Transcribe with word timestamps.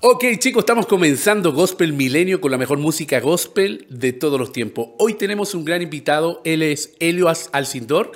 Ok 0.00 0.24
chicos, 0.38 0.60
estamos 0.60 0.86
comenzando 0.86 1.52
Gospel 1.52 1.92
Milenio 1.92 2.40
con 2.40 2.50
la 2.50 2.58
mejor 2.58 2.78
música 2.78 3.20
gospel 3.20 3.86
de 3.90 4.12
todos 4.12 4.38
los 4.38 4.52
tiempos. 4.52 4.88
Hoy 4.98 5.14
tenemos 5.14 5.54
un 5.54 5.64
gran 5.64 5.82
invitado, 5.82 6.40
él 6.44 6.62
es 6.62 6.94
Elioas 7.00 7.50
Alcindor, 7.52 8.12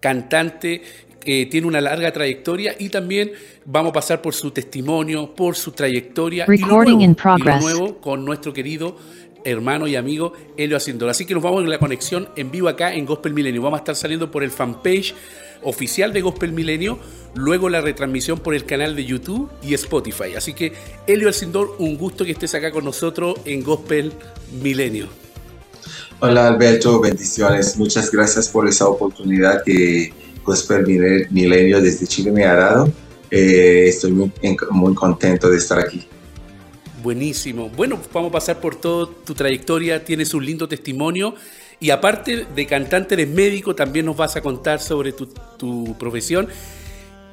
cantante, 0.00 0.82
que 1.20 1.46
tiene 1.46 1.66
una 1.66 1.80
larga 1.80 2.12
trayectoria 2.12 2.76
y 2.78 2.88
también 2.88 3.32
vamos 3.64 3.90
a 3.90 3.94
pasar 3.94 4.22
por 4.22 4.34
su 4.34 4.50
testimonio, 4.50 5.34
por 5.34 5.56
su 5.56 5.72
trayectoria 5.72 6.46
y 6.48 6.58
lo, 6.58 6.84
nuevo, 6.84 8.00
con 8.00 8.24
nuestro 8.24 8.52
querido 8.52 8.96
hermano 9.44 9.86
y 9.86 9.96
amigo 9.96 10.32
Elio 10.56 10.76
Alcindor. 10.76 11.10
Así 11.10 11.26
que 11.26 11.34
nos 11.34 11.42
vamos 11.42 11.62
en 11.62 11.70
la 11.70 11.78
conexión 11.78 12.28
en 12.36 12.50
vivo 12.50 12.68
acá 12.68 12.94
en 12.94 13.06
Gospel 13.06 13.34
Milenio. 13.34 13.62
Vamos 13.62 13.78
a 13.78 13.80
estar 13.80 13.96
saliendo 13.96 14.30
por 14.30 14.42
el 14.42 14.50
fanpage 14.50 15.14
oficial 15.62 16.12
de 16.12 16.20
Gospel 16.20 16.52
Milenio, 16.52 16.98
luego 17.34 17.68
la 17.68 17.80
retransmisión 17.80 18.38
por 18.38 18.54
el 18.54 18.64
canal 18.64 18.94
de 18.96 19.04
YouTube 19.04 19.50
y 19.62 19.74
Spotify. 19.74 20.34
Así 20.36 20.52
que, 20.54 20.72
Elio 21.06 21.28
Alcindor, 21.28 21.76
un 21.78 21.96
gusto 21.96 22.24
que 22.24 22.32
estés 22.32 22.54
acá 22.54 22.70
con 22.70 22.84
nosotros 22.84 23.36
en 23.44 23.62
Gospel 23.62 24.12
Milenio. 24.62 25.08
Hola 26.20 26.48
Alberto, 26.48 27.00
bendiciones. 27.00 27.76
Muchas 27.76 28.10
gracias 28.10 28.48
por 28.48 28.68
esa 28.68 28.86
oportunidad 28.88 29.62
que 29.64 30.12
Gospel 30.44 30.86
Milenio 31.30 31.80
desde 31.80 32.06
Chile 32.06 32.30
me 32.30 32.44
ha 32.44 32.54
dado. 32.54 32.92
Eh, 33.30 33.86
estoy 33.88 34.12
muy 34.12 34.94
contento 34.94 35.50
de 35.50 35.58
estar 35.58 35.78
aquí. 35.78 36.06
Buenísimo. 37.04 37.68
Bueno, 37.68 38.00
vamos 38.14 38.30
a 38.30 38.32
pasar 38.32 38.60
por 38.60 38.76
toda 38.76 39.12
tu 39.26 39.34
trayectoria. 39.34 40.06
Tienes 40.06 40.32
un 40.32 40.46
lindo 40.46 40.66
testimonio 40.66 41.34
y 41.78 41.90
aparte 41.90 42.46
de 42.46 42.66
cantante, 42.66 43.12
eres 43.12 43.28
médico, 43.28 43.74
también 43.74 44.06
nos 44.06 44.16
vas 44.16 44.36
a 44.36 44.40
contar 44.40 44.80
sobre 44.80 45.12
tu, 45.12 45.94
profesión. 45.98 46.48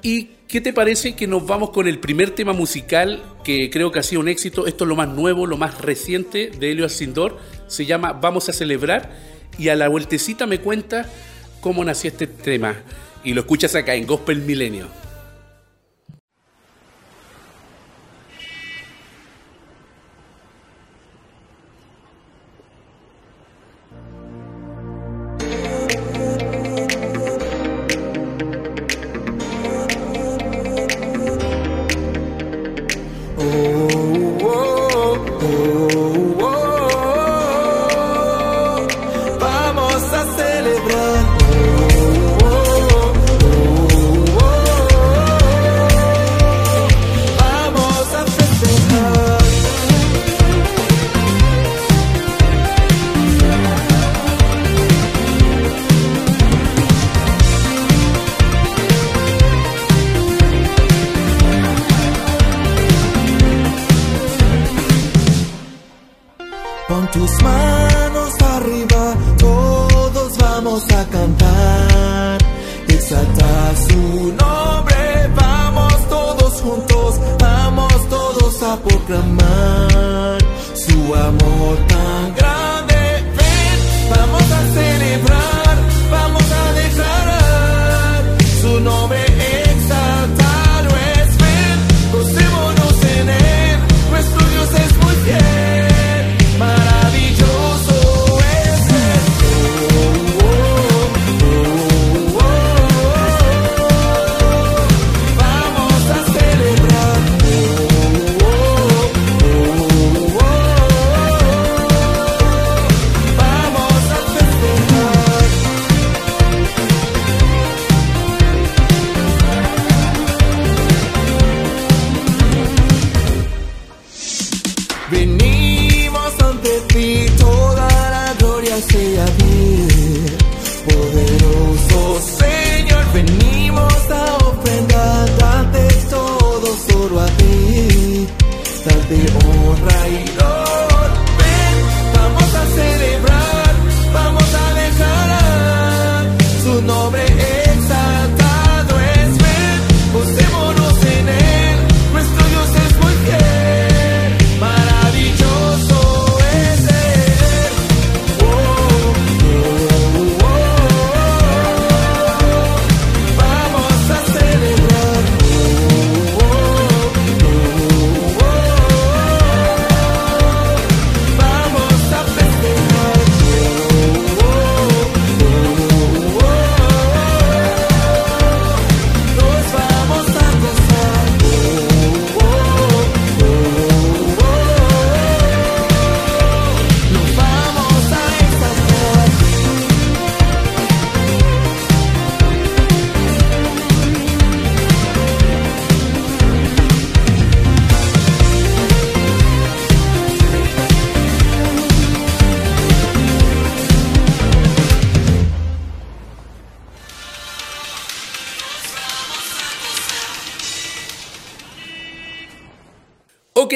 ¿Y 0.01 0.31
qué 0.49 0.59
te 0.59 0.73
parece 0.73 1.15
que 1.15 1.25
nos 1.25 1.47
vamos 1.47 1.69
con 1.69 1.87
el 1.87 1.99
primer 1.99 2.31
tema 2.31 2.51
musical 2.51 3.23
que 3.45 3.69
creo 3.69 3.93
que 3.93 3.99
ha 3.99 4.03
sido 4.03 4.19
un 4.19 4.27
éxito? 4.27 4.67
Esto 4.67 4.83
es 4.83 4.89
lo 4.89 4.97
más 4.97 5.07
nuevo, 5.07 5.47
lo 5.47 5.55
más 5.55 5.79
reciente 5.79 6.49
de 6.49 6.71
Helio 6.71 6.85
Asindor. 6.85 7.37
Se 7.67 7.85
llama 7.85 8.11
Vamos 8.11 8.49
a 8.49 8.53
celebrar. 8.53 9.15
Y 9.57 9.69
a 9.69 9.77
la 9.77 9.87
vueltecita 9.87 10.47
me 10.47 10.59
cuenta 10.59 11.09
cómo 11.61 11.85
nació 11.85 12.09
este 12.09 12.27
tema. 12.27 12.75
Y 13.23 13.33
lo 13.33 13.39
escuchas 13.39 13.73
acá 13.75 13.95
en 13.95 14.05
Gospel 14.05 14.41
Milenio. 14.41 15.10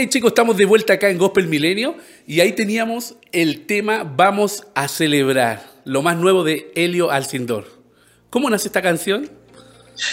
Chicos, 0.10 0.30
estamos 0.30 0.58
de 0.58 0.66
vuelta 0.66 0.94
acá 0.94 1.10
en 1.10 1.18
Gospel 1.18 1.48
Milenio 1.48 1.96
y 2.28 2.40
ahí 2.40 2.52
teníamos 2.54 3.16
el 3.32 3.66
tema 3.66 4.04
Vamos 4.04 4.68
a 4.76 4.88
celebrar, 4.88 5.64
lo 5.84 6.02
más 6.02 6.18
nuevo 6.18 6.44
de 6.44 6.72
Helio 6.76 7.12
Alcindor. 7.12 7.66
¿Cómo 8.30 8.50
nace 8.50 8.68
esta 8.68 8.82
canción? 8.82 9.30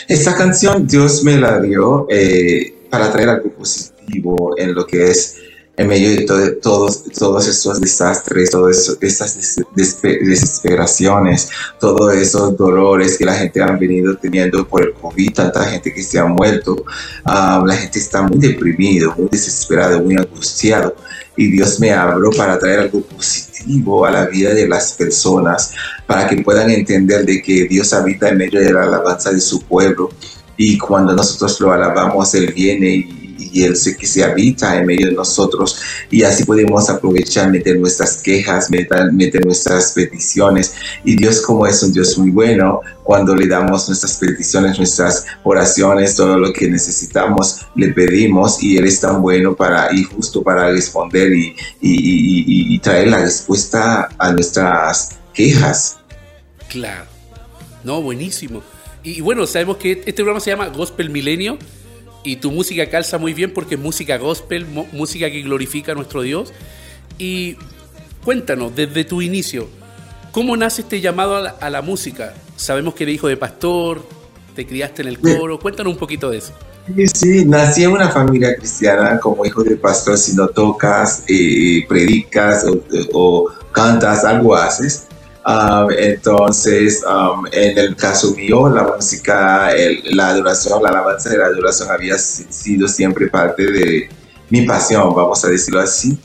Esta 0.09 0.37
canción 0.37 0.87
Dios 0.87 1.25
me 1.25 1.37
la 1.37 1.61
dio 1.61 2.07
eh, 2.09 2.75
para 2.89 3.13
traer 3.13 3.29
algo 3.29 3.51
positivo 3.51 4.55
en 4.57 4.75
lo 4.75 4.87
que 4.87 5.11
es 5.11 5.42
en 5.77 5.89
medio 5.89 6.11
de 6.11 6.51
todos, 6.57 7.05
todos 7.19 7.49
estos 7.49 7.81
desastres, 7.81 8.51
todas 8.51 8.97
estas 9.01 9.59
desesperaciones, 9.75 11.49
todos 11.81 12.15
esos 12.15 12.57
dolores 12.59 13.17
que 13.17 13.25
la 13.25 13.35
gente 13.35 13.63
ha 13.63 13.73
venido 13.73 14.15
teniendo 14.17 14.69
por 14.69 14.83
el 14.83 14.93
COVID, 14.93 15.33
tanta 15.33 15.65
gente 15.65 15.93
que 15.93 16.03
se 16.03 16.19
ha 16.19 16.27
muerto, 16.27 16.85
ah, 17.25 17.63
la 17.67 17.75
gente 17.75 17.99
está 17.99 18.21
muy 18.23 18.39
deprimido, 18.39 19.15
muy 19.17 19.29
desesperado, 19.31 20.03
muy 20.03 20.17
angustiado. 20.17 20.95
Y 21.39 21.51
Dios 21.51 21.81
me 21.81 21.91
habló 21.91 22.31
para 22.31 22.59
traer 22.59 22.81
algo 22.81 23.01
positivo 23.01 24.05
a 24.05 24.11
la 24.11 24.27
vida 24.27 24.53
de 24.53 24.69
las 24.69 24.93
personas, 24.93 25.73
para 26.07 26.29
que 26.29 26.43
puedan 26.43 26.71
entender 26.71 27.25
de 27.25 27.41
que 27.41 27.65
Dios 27.65 27.95
habita 27.95 28.29
en 28.29 28.37
medio 28.37 28.61
de 28.61 28.75
la 28.75 28.83
alabanza 28.83 29.33
de 29.33 29.41
su 29.41 29.63
pueblo. 29.63 30.11
Y 30.59 30.77
cuando 30.77 31.15
nosotros 31.15 31.59
lo 31.63 31.73
alabamos, 31.73 32.35
Él 32.35 32.53
viene 32.55 32.89
y 32.89 33.22
y 33.53 33.65
Él 33.65 33.77
sé 33.77 33.97
que 33.97 34.07
se 34.07 34.25
habita 34.25 34.79
en 34.79 34.87
medio 34.87 35.09
de 35.09 35.13
nosotros 35.13 35.79
y 36.11 36.23
así 36.23 36.45
podemos 36.45 36.89
aprovechar, 36.89 37.51
meter 37.51 37.79
nuestras 37.79 38.23
quejas, 38.23 38.71
meter, 38.71 39.13
meter 39.13 39.45
nuestras 39.45 39.93
peticiones 39.93 40.75
y 41.05 41.17
Dios 41.17 41.41
como 41.43 41.67
es 41.67 41.83
un 41.83 41.93
Dios 41.93 42.17
muy 42.19 42.31
bueno, 42.31 42.81
cuando 43.03 43.35
le 43.35 43.47
damos 43.47 43.89
nuestras 43.89 44.17
peticiones, 44.17 44.79
nuestras 44.79 45.27
oraciones, 45.43 46.17
todo 46.17 46.39
lo 46.39 46.53
que 46.53 46.69
necesitamos, 46.71 47.61
le 47.75 47.89
pedimos 47.89 48.63
y 48.63 48.77
Él 48.77 48.87
es 48.87 49.01
tan 49.01 49.21
bueno 49.21 49.55
para 49.55 49.93
y 49.95 50.05
justo 50.05 50.43
para 50.43 50.71
responder 50.71 51.33
y, 51.33 51.55
y, 51.81 52.75
y 52.75 52.79
traer 52.79 53.09
la 53.09 53.19
respuesta 53.19 54.09
a 54.19 54.33
nuestras 54.33 55.11
quejas. 55.35 55.99
Claro, 56.69 57.05
no, 57.85 58.01
buenísimo. 58.01 58.63
Y 59.05 59.21
bueno, 59.21 59.47
sabemos 59.47 59.79
que 59.79 59.93
este 59.93 60.15
programa 60.15 60.41
se 60.41 60.51
llama 60.51 60.69
Gospel 60.69 61.11
Milenio 61.11 61.59
y 62.25 62.37
tu 62.37 62.51
música 62.51 62.89
calza 62.89 63.19
muy 63.19 63.35
bien 63.35 63.53
porque 63.53 63.75
es 63.75 63.81
música 63.81 64.17
gospel, 64.19 64.67
música 64.93 65.31
que 65.31 65.43
glorifica 65.43 65.93
a 65.93 65.95
nuestro 65.95 66.23
Dios. 66.23 66.53
Y 67.19 67.57
cuéntanos, 68.25 68.75
desde 68.75 69.05
tu 69.05 69.23
inicio, 69.23 69.69
¿cómo 70.31 70.57
nace 70.57 70.83
este 70.83 71.01
llamado 71.01 71.37
a 71.37 71.71
la, 71.71 71.83
música? 71.83 72.35
Sabemos 72.57 72.95
que 72.95 73.05
eres 73.05 73.17
hijo 73.17 73.29
de 73.29 73.37
pastor, 73.37 74.07
te 74.55 74.67
criaste 74.67 75.03
en 75.03 75.09
el 75.09 75.19
coro, 75.19 75.59
cuéntanos 75.59 75.93
un 75.93 75.99
poquito 75.99 76.31
de 76.31 76.39
eso. 76.39 76.53
Sí, 76.97 77.07
sí, 77.07 77.45
nací 77.45 77.85
en 77.85 77.93
una 77.93 78.09
familia 78.09 78.57
cristiana 78.57 79.19
como 79.21 79.45
hijo 79.45 79.63
de 79.63 79.77
pastor, 79.77 80.19
si 80.19 80.35
no 80.35 80.49
tocas, 80.49 81.23
eh, 81.29 81.85
predicas 81.89 82.65
o, 82.65 82.83
o 83.13 83.49
cantas, 83.73 84.25
algo 84.25 84.57
haces. 84.57 85.07
Um, 85.45 85.91
entonces, 85.99 87.03
um, 87.05 87.45
en 87.51 87.77
el 87.77 87.97
caso 87.97 88.33
mío, 88.35 88.69
la 88.69 88.85
música, 88.85 89.71
la 90.05 90.29
adoración, 90.29 90.81
la 90.83 90.91
alabanza 90.91 91.31
de 91.31 91.39
la 91.39 91.47
adoración 91.47 91.91
había 91.91 92.17
sido 92.17 92.87
siempre 92.87 93.27
parte 93.27 93.67
de 93.71 94.09
mi 94.51 94.63
pasión, 94.63 95.13
vamos 95.15 95.45
a 95.45 95.49
decirlo 95.49 95.81
así. 95.81 96.17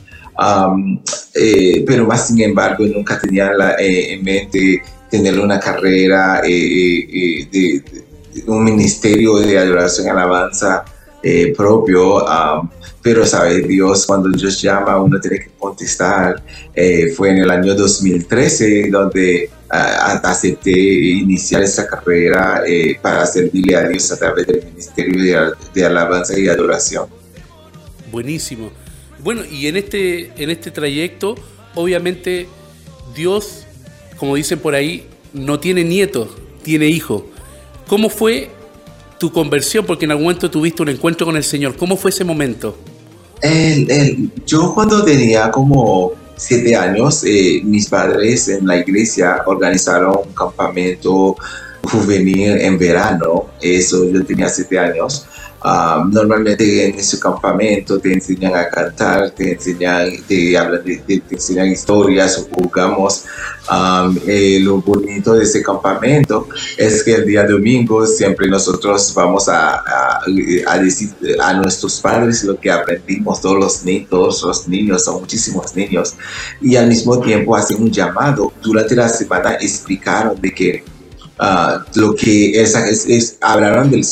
Eh, 1.34 1.84
pero 1.86 2.06
más 2.06 2.28
sin 2.28 2.40
embargo, 2.42 2.84
nunca 2.86 3.18
tenía 3.18 3.50
eh, 3.78 4.12
en 4.12 4.22
mente 4.22 4.82
tener 5.10 5.40
una 5.40 5.58
carrera 5.58 6.42
eh, 6.44 7.48
de, 7.50 7.82
un 8.46 8.62
ministerio 8.62 9.36
de 9.38 9.58
adoración 9.58 10.06
y 10.06 10.10
alabanza 10.10 10.84
propio 11.56 12.24
pero 13.08 13.24
sabe 13.24 13.62
Dios, 13.62 14.04
cuando 14.06 14.28
Dios 14.28 14.60
llama, 14.60 15.00
uno 15.00 15.18
tiene 15.20 15.38
que 15.38 15.50
contestar. 15.58 16.42
Eh, 16.74 17.10
fue 17.16 17.30
en 17.30 17.38
el 17.38 17.50
año 17.50 17.74
2013 17.74 18.90
donde 18.90 19.48
ah, 19.70 20.20
acepté 20.24 20.70
iniciar 20.70 21.62
esa 21.62 21.86
carrera 21.86 22.62
eh, 22.66 22.98
para 23.00 23.24
servirle 23.24 23.76
a 23.76 23.88
Dios 23.88 24.12
a 24.12 24.18
través 24.18 24.46
del 24.46 24.62
Ministerio 24.64 25.54
de, 25.72 25.86
Alabanza 25.86 26.38
y 26.38 26.48
Adoración. 26.48 27.06
Buenísimo. 28.10 28.70
Bueno, 29.22 29.42
y 29.50 29.68
en 29.68 29.76
este, 29.78 30.30
en 30.36 30.50
este 30.50 30.70
trayecto, 30.70 31.34
obviamente, 31.74 32.46
Dios, 33.14 33.66
como 34.18 34.34
dicen 34.34 34.58
por 34.58 34.74
ahí, 34.74 35.06
no 35.32 35.60
tiene 35.60 35.82
nietos, 35.84 36.28
tiene 36.62 36.88
hijos. 36.88 37.22
¿Cómo 37.86 38.10
fue 38.10 38.50
tu 39.18 39.32
conversión? 39.32 39.84
Porque 39.84 40.04
en 40.04 40.12
algún 40.12 40.24
momento 40.24 40.50
tuviste 40.50 40.82
un 40.82 40.88
encuentro 40.88 41.26
con 41.26 41.36
el 41.36 41.44
Señor. 41.44 41.76
¿Cómo 41.76 41.96
fue 41.96 42.10
ese 42.10 42.24
momento? 42.24 42.76
yo 44.46 44.74
cuando 44.74 45.04
tenía 45.04 45.48
como 45.50 46.12
siete 46.36 46.74
años, 46.74 47.22
eh, 47.24 47.60
mis 47.64 47.88
padres 47.88 48.48
en 48.48 48.66
la 48.66 48.78
iglesia 48.78 49.42
organizaron 49.46 50.16
un 50.26 50.32
campamento 50.32 51.36
juvenil 51.82 52.58
en 52.60 52.78
verano. 52.78 53.46
Eso 53.60 54.08
yo 54.10 54.24
tenía 54.24 54.48
siete 54.48 54.78
años. 54.78 55.26
Ah, 55.60 56.04
normalmente 56.08 56.86
en 56.86 56.94
ese 56.94 57.18
campamento 57.18 57.98
te 57.98 58.12
enseñan 58.12 58.54
a 58.54 58.68
cantar, 58.68 59.32
te 59.32 59.52
enseñan, 59.52 60.08
te 60.28 60.56
hablan 60.56 60.82
te 60.84 61.22
enseñan 61.30 61.66
historias 61.66 62.46
jugamos. 62.52 63.24
Eh, 64.26 64.60
lo 64.62 64.80
bonito 64.80 65.34
de 65.34 65.42
ese 65.42 65.62
campamento 65.62 66.48
es 66.76 67.02
que 67.02 67.16
el 67.16 67.26
día 67.26 67.44
domingo 67.44 68.06
siempre 68.06 68.48
nosotros 68.48 69.12
vamos 69.14 69.48
a, 69.48 69.82
a, 70.66 70.78
decir 70.78 71.10
a 71.42 71.52
nuestros 71.54 72.00
padres 72.00 72.44
lo 72.44 72.58
que 72.58 72.70
aprendimos, 72.70 73.40
todos 73.40 73.58
los 73.58 73.84
niños, 73.84 74.08
todos 74.08 74.42
los 74.44 74.68
niños, 74.68 75.04
son 75.04 75.20
muchísimos 75.20 75.74
niños, 75.74 76.14
y 76.60 76.76
al 76.76 76.86
mismo 76.88 77.20
tiempo 77.20 77.56
hacen 77.56 77.82
un 77.82 77.90
llamado. 77.90 78.52
Durante 78.62 78.94
la 78.94 79.08
semana 79.08 79.54
explicaron 79.54 80.40
de 80.40 80.54
que 80.54 80.84
ah, 81.38 81.84
lo 81.94 82.14
que 82.14 82.62
es, 82.62 82.74
es, 82.74 83.36
hablaron 83.40 83.90
del 83.90 84.04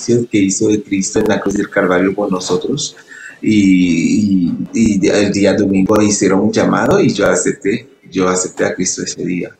sacrificio 0.00 0.28
que 0.30 0.38
hizo 0.38 0.68
de 0.68 0.82
Cristo 0.82 1.20
en 1.20 1.28
la 1.28 1.40
cruz 1.40 1.54
del 1.54 1.68
Calvario 1.68 2.14
por 2.14 2.30
nosotros. 2.30 2.96
Y, 3.42 4.50
el 4.74 5.32
día 5.32 5.54
domingo 5.54 6.00
hicieron 6.02 6.40
un 6.40 6.52
llamado 6.52 7.00
y 7.00 7.12
yo 7.12 7.26
acepté, 7.26 7.88
yo 8.10 8.28
acepté 8.28 8.64
a 8.64 8.74
Cristo 8.74 9.02
ese 9.02 9.24
día. 9.24 9.50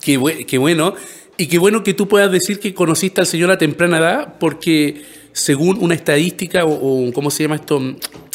Qué, 0.00 0.44
qué 0.46 0.58
bueno. 0.58 0.94
Y 1.36 1.46
qué 1.46 1.58
bueno 1.58 1.82
que 1.82 1.94
tú 1.94 2.06
puedas 2.06 2.30
decir 2.30 2.60
que 2.60 2.74
conociste 2.74 3.20
al 3.20 3.26
Señor 3.26 3.50
a 3.50 3.58
temprana 3.58 3.98
edad, 3.98 4.34
porque 4.38 5.02
según 5.32 5.78
una 5.80 5.94
estadística, 5.94 6.64
o, 6.64 7.12
cómo 7.12 7.30
se 7.30 7.42
llama 7.42 7.56
esto, 7.56 7.80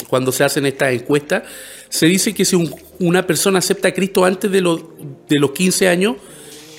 cuando 0.10 0.31
se 0.31 0.43
hacen 0.43 0.65
estas 0.65 0.93
encuestas, 0.93 1.43
se 1.88 2.08
dice 2.08 2.34
que 2.34 2.43
si 2.43 2.58
una 3.00 3.25
persona 3.25 3.60
acepta 3.60 3.88
a 3.88 3.93
Cristo 3.93 4.25
antes 4.25 4.51
de, 4.51 4.62
de 5.29 5.39
los 5.39 5.51
15 5.51 5.88
años, 5.88 6.17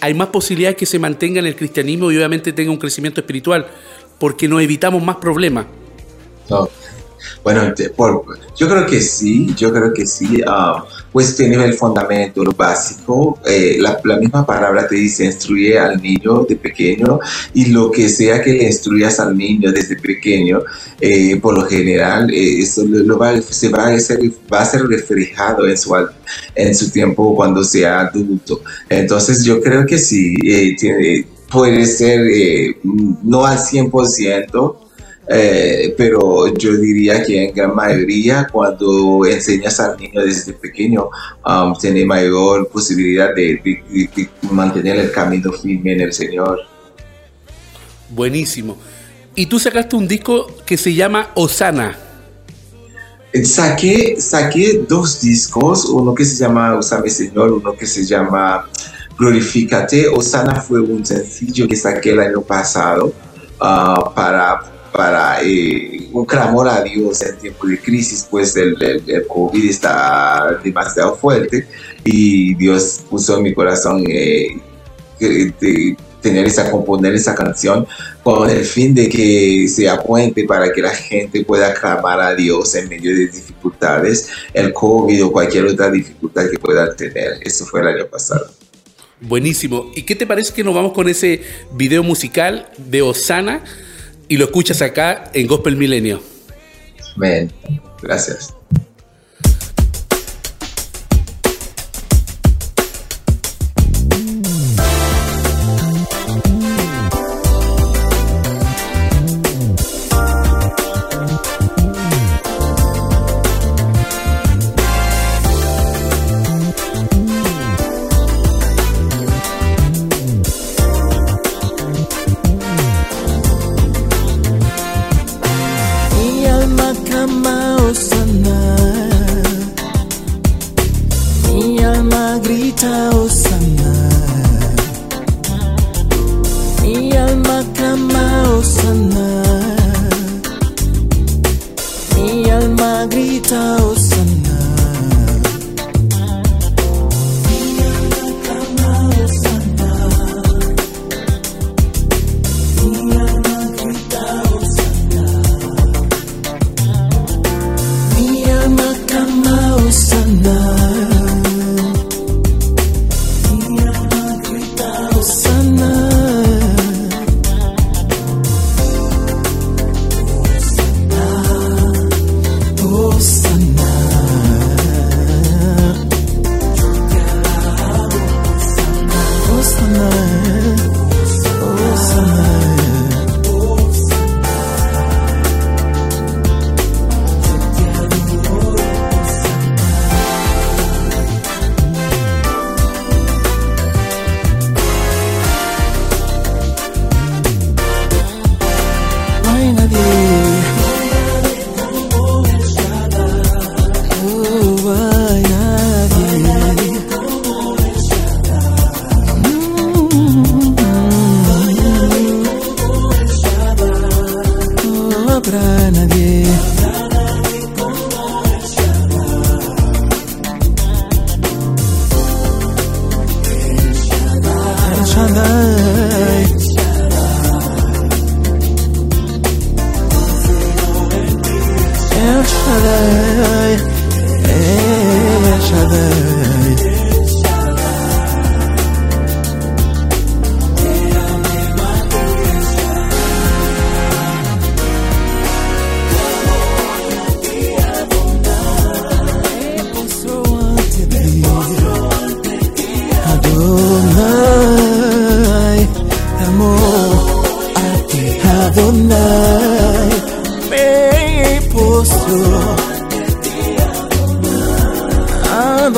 hay 0.00 0.14
más 0.14 0.28
posibilidades 0.28 0.76
que 0.76 0.86
se 0.86 0.98
mantenga 0.98 1.40
en 1.40 1.46
el 1.46 1.56
cristianismo 1.56 2.10
y 2.10 2.16
obviamente 2.16 2.52
tenga 2.52 2.70
un 2.70 2.78
crecimiento 2.78 3.20
espiritual 3.20 3.66
porque 4.20 4.46
nos 4.46 4.62
evitamos 4.62 5.02
más 5.02 5.16
problemas. 5.16 5.66
Bueno, 7.42 7.74
yo 8.56 8.68
creo 8.68 8.86
que 8.86 9.00
sí, 9.00 9.54
yo 9.56 9.72
creo 9.72 9.92
que 9.92 10.06
sí. 10.06 10.42
Ah, 10.46 10.84
pues 11.12 11.34
tiene 11.34 11.62
el 11.64 11.74
fundamento, 11.74 12.44
lo 12.44 12.52
básico. 12.52 13.38
Eh, 13.46 13.78
la, 13.80 14.16
misma 14.16 14.44
palabra 14.46 14.86
te 14.86 14.96
dice, 14.96 15.24
instruye 15.24 15.78
al 15.78 16.00
niño 16.00 16.44
de 16.48 16.56
pequeño 16.56 17.18
y 17.54 17.66
lo 17.66 17.90
que 17.90 18.08
sea 18.08 18.42
que 18.42 18.52
le 18.52 18.64
instruyas 18.64 19.18
al 19.18 19.36
niño 19.36 19.72
desde 19.72 19.96
pequeño, 19.96 20.60
eh, 21.00 21.36
por 21.40 21.54
lo 21.54 21.64
general, 21.64 22.30
eh, 22.30 22.60
eso 22.60 22.84
lo 22.86 23.18
va, 23.18 23.40
se 23.40 23.68
va 23.70 23.88
a, 23.88 23.98
ser, 23.98 24.20
va 24.52 24.60
a 24.60 24.66
ser 24.66 24.82
reflejado 24.86 25.66
en 25.66 25.76
su, 25.76 25.94
en 26.54 26.74
su 26.74 26.90
tiempo 26.90 27.34
cuando 27.34 27.64
sea 27.64 28.00
adulto. 28.00 28.62
Entonces 28.88 29.44
yo 29.44 29.60
creo 29.60 29.86
que 29.86 29.98
sí, 29.98 30.36
tiene 30.78 31.26
puede 31.50 31.84
ser 31.86 32.26
eh, 32.26 32.78
no 32.82 33.44
al 33.44 33.58
100%, 33.58 34.76
eh, 35.32 35.94
pero 35.96 36.52
yo 36.54 36.76
diría 36.76 37.22
que 37.24 37.44
en 37.44 37.54
gran 37.54 37.74
mayoría 37.74 38.48
cuando 38.50 39.24
enseñas 39.26 39.78
al 39.78 39.96
niño 39.96 40.22
desde 40.22 40.52
pequeño 40.54 41.08
um, 41.46 41.76
tiene 41.78 42.04
mayor 42.04 42.68
posibilidad 42.68 43.34
de, 43.34 43.80
mantener 44.50 44.96
el 44.96 45.12
camino 45.12 45.52
firme 45.52 45.92
en 45.92 46.00
el 46.00 46.12
Señor. 46.12 46.58
Buenísimo. 48.08 48.76
Y 49.36 49.46
tú 49.46 49.60
sacaste 49.60 49.94
un 49.94 50.08
disco 50.08 50.48
que 50.66 50.76
se 50.76 50.94
llama 50.94 51.30
Osana. 51.34 51.96
Saqué, 53.44 54.20
saqué 54.20 54.84
dos 54.88 55.20
discos, 55.20 55.84
uno 55.84 56.12
que 56.12 56.24
se 56.24 56.34
llama 56.42 56.76
Osame 56.76 57.08
Señor, 57.08 57.52
uno 57.52 57.74
que 57.74 57.86
se 57.86 58.04
llama 58.04 58.68
Glorifícate. 59.20 60.08
Osana 60.08 60.62
fue 60.62 60.80
un 60.80 61.04
sencillo 61.04 61.68
que 61.68 61.76
saqué 61.76 62.12
el 62.12 62.20
año 62.20 62.40
pasado 62.40 63.12
ah, 63.60 64.12
para, 64.14 64.62
para 64.90 65.42
eh, 65.42 66.08
un 66.10 66.24
clamor 66.24 66.66
a 66.66 66.80
Dios 66.82 67.20
en 67.20 67.36
tiempo 67.36 67.66
de 67.66 67.78
crisis, 67.78 68.26
pues 68.30 68.56
el, 68.56 68.76
COVID 69.28 69.68
está 69.68 70.58
demasiado 70.64 71.16
fuerte 71.16 71.68
y 72.02 72.54
Dios 72.54 73.02
puso 73.10 73.36
en 73.36 73.42
mi 73.42 73.52
corazón 73.52 74.02
eh, 74.08 74.58
tener 76.22 76.46
esa, 76.46 76.70
componer 76.70 77.14
esa 77.14 77.34
canción 77.34 77.86
con 78.22 78.48
el 78.48 78.64
fin 78.64 78.94
de 78.94 79.10
que 79.10 79.68
sea 79.68 80.02
puente 80.02 80.44
para 80.44 80.72
que 80.72 80.80
la 80.80 80.94
gente 80.94 81.44
pueda 81.44 81.74
clamar 81.74 82.22
a 82.22 82.34
Dios 82.34 82.74
en 82.74 82.88
medio 82.88 83.14
de 83.14 83.26
dificultades, 83.26 84.30
el 84.54 84.72
COVID 84.72 85.26
o 85.26 85.30
cualquier 85.30 85.66
otra 85.66 85.90
dificultad 85.90 86.48
que 86.50 86.58
puedan 86.58 86.96
tener. 86.96 87.38
Eso 87.42 87.66
fue 87.66 87.82
el 87.82 87.88
año 87.88 88.06
pasado. 88.06 88.50
Buenísimo. 89.20 89.90
¿Y 89.94 90.02
qué 90.02 90.14
te 90.14 90.26
parece 90.26 90.52
que 90.54 90.64
nos 90.64 90.74
vamos 90.74 90.92
con 90.92 91.08
ese 91.08 91.42
video 91.72 92.02
musical 92.02 92.68
de 92.78 93.02
Osana 93.02 93.62
y 94.28 94.36
lo 94.36 94.46
escuchas 94.46 94.80
acá 94.82 95.30
en 95.34 95.46
Gospel 95.46 95.76
Milenio? 95.76 96.22
Amén. 97.16 97.52
Gracias. 98.02 98.54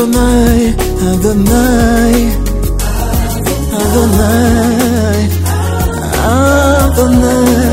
Adonai, 0.03 0.75
Adonai, 0.99 2.17
Adonai, 3.79 5.29
Adonai. 6.25 7.72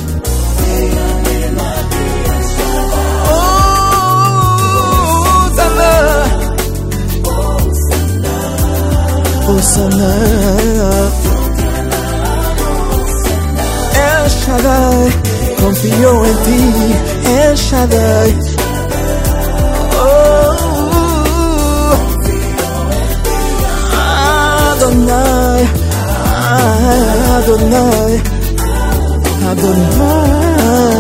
Osana, 5.34 5.92
Osana, 9.54 10.12
El 14.04 14.26
Shaddai, 14.30 15.08
oh, 15.62 16.24
en 16.24 16.36
ti, 16.44 16.60
El 17.40 17.54
Shaddai. 17.56 18.53
Adonai, 26.94 28.22
Adonai. 29.50 30.94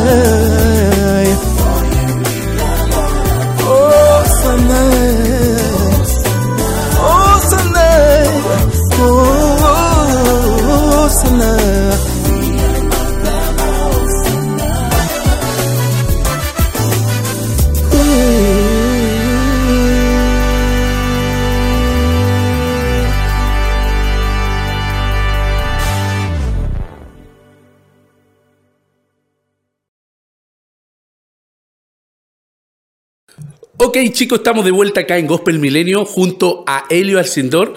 Ok 33.96 34.10
chicos, 34.10 34.38
estamos 34.38 34.64
de 34.64 34.72
vuelta 34.72 35.02
acá 35.02 35.18
en 35.18 35.28
Gospel 35.28 35.60
Milenio 35.60 36.04
junto 36.04 36.64
a 36.66 36.84
Helio 36.90 37.20
Alcindor 37.20 37.74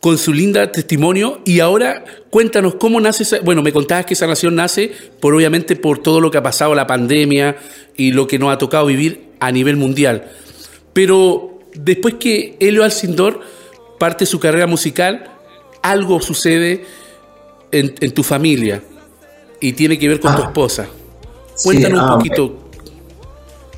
con 0.00 0.16
su 0.16 0.32
linda 0.32 0.72
testimonio 0.72 1.42
y 1.44 1.60
ahora 1.60 2.06
cuéntanos 2.30 2.76
cómo 2.76 3.02
nace 3.02 3.24
esa, 3.24 3.40
bueno, 3.40 3.62
me 3.62 3.70
contabas 3.70 4.06
que 4.06 4.14
esa 4.14 4.26
nación 4.26 4.54
nace 4.54 4.90
por 5.20 5.34
obviamente 5.34 5.76
por 5.76 5.98
todo 5.98 6.22
lo 6.22 6.30
que 6.30 6.38
ha 6.38 6.42
pasado 6.42 6.74
la 6.74 6.86
pandemia 6.86 7.58
y 7.98 8.12
lo 8.12 8.26
que 8.26 8.38
nos 8.38 8.50
ha 8.50 8.56
tocado 8.56 8.86
vivir 8.86 9.28
a 9.40 9.52
nivel 9.52 9.76
mundial. 9.76 10.30
Pero 10.94 11.58
después 11.74 12.14
que 12.14 12.56
Helio 12.60 12.82
Alcindor 12.82 13.42
parte 13.98 14.24
su 14.24 14.40
carrera 14.40 14.66
musical, 14.66 15.32
algo 15.82 16.22
sucede 16.22 16.86
en, 17.72 17.94
tu 18.14 18.22
familia 18.22 18.82
y 19.60 19.74
tiene 19.74 19.98
que 19.98 20.08
ver 20.08 20.18
con 20.18 20.34
tu 20.34 20.40
ah. 20.40 20.46
esposa. 20.46 20.88
Cuéntanos 21.62 22.02
un 22.04 22.08
um, 22.08 22.16
poquito 22.16 22.67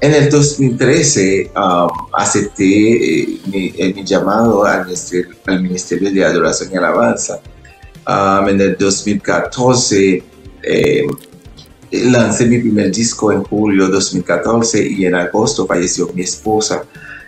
en 0.00 0.14
el 0.14 0.30
2013 0.30 1.50
um, 1.54 1.88
acepté 2.12 2.64
eh, 2.64 3.40
eh, 3.52 3.92
mi, 3.94 4.04
llamado 4.04 4.64
al 4.64 4.86
ministerio, 5.60 6.10
de 6.10 6.24
Adoración 6.24 6.70
y 6.72 6.76
Alabanza. 6.76 7.40
Um, 8.08 8.48
en 8.48 8.60
el 8.60 8.76
2014 8.78 10.22
eh, 10.62 11.06
lancé 11.90 12.46
mi 12.46 12.58
primer 12.58 12.90
disco 12.90 13.30
en 13.30 13.42
julio 13.44 13.86
de 13.86 13.92
2014 13.92 14.86
y 14.88 15.04
en 15.04 15.14
agosto 15.16 15.66
falleció 15.66 16.10
mi 16.14 16.22
esposa. 16.22 16.82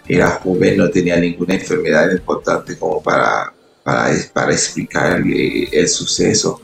Era 0.08 0.40
joven, 0.42 0.78
no 0.78 0.88
tenía 0.88 1.16
ninguna 1.16 1.54
enfermedad 1.54 2.10
importante 2.10 2.76
como 2.78 3.02
para, 3.02 3.52
para, 3.84 4.10
para 4.32 4.52
explicar 4.52 5.20
el, 5.20 5.88
suceso. 5.88 6.60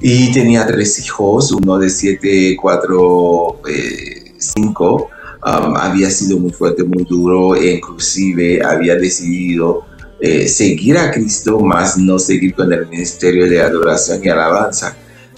Y 0.00 0.32
tenía 0.32 0.66
tres 0.66 0.98
hijos, 0.98 1.52
uno 1.52 1.78
de 1.78 1.88
7, 1.88 2.56
4, 2.60 3.60
5 4.54 5.10
um, 5.44 5.76
había 5.76 6.10
sido 6.10 6.38
muy 6.38 6.52
fuerte, 6.52 6.84
muy 6.84 7.04
duro, 7.04 7.54
e 7.54 7.74
inclusive 7.74 8.62
había 8.64 8.96
decidido 8.96 9.86
eh, 10.20 10.48
seguir 10.48 10.96
a 10.96 11.10
Cristo, 11.10 11.60
más 11.60 11.98
no 11.98 12.18
seguir 12.18 12.54
con 12.54 12.72
el 12.72 12.86
ministerio 12.86 13.48
de 13.48 13.60
adoración 13.60 14.20
y 14.22 14.28
alabanza. 14.28 14.96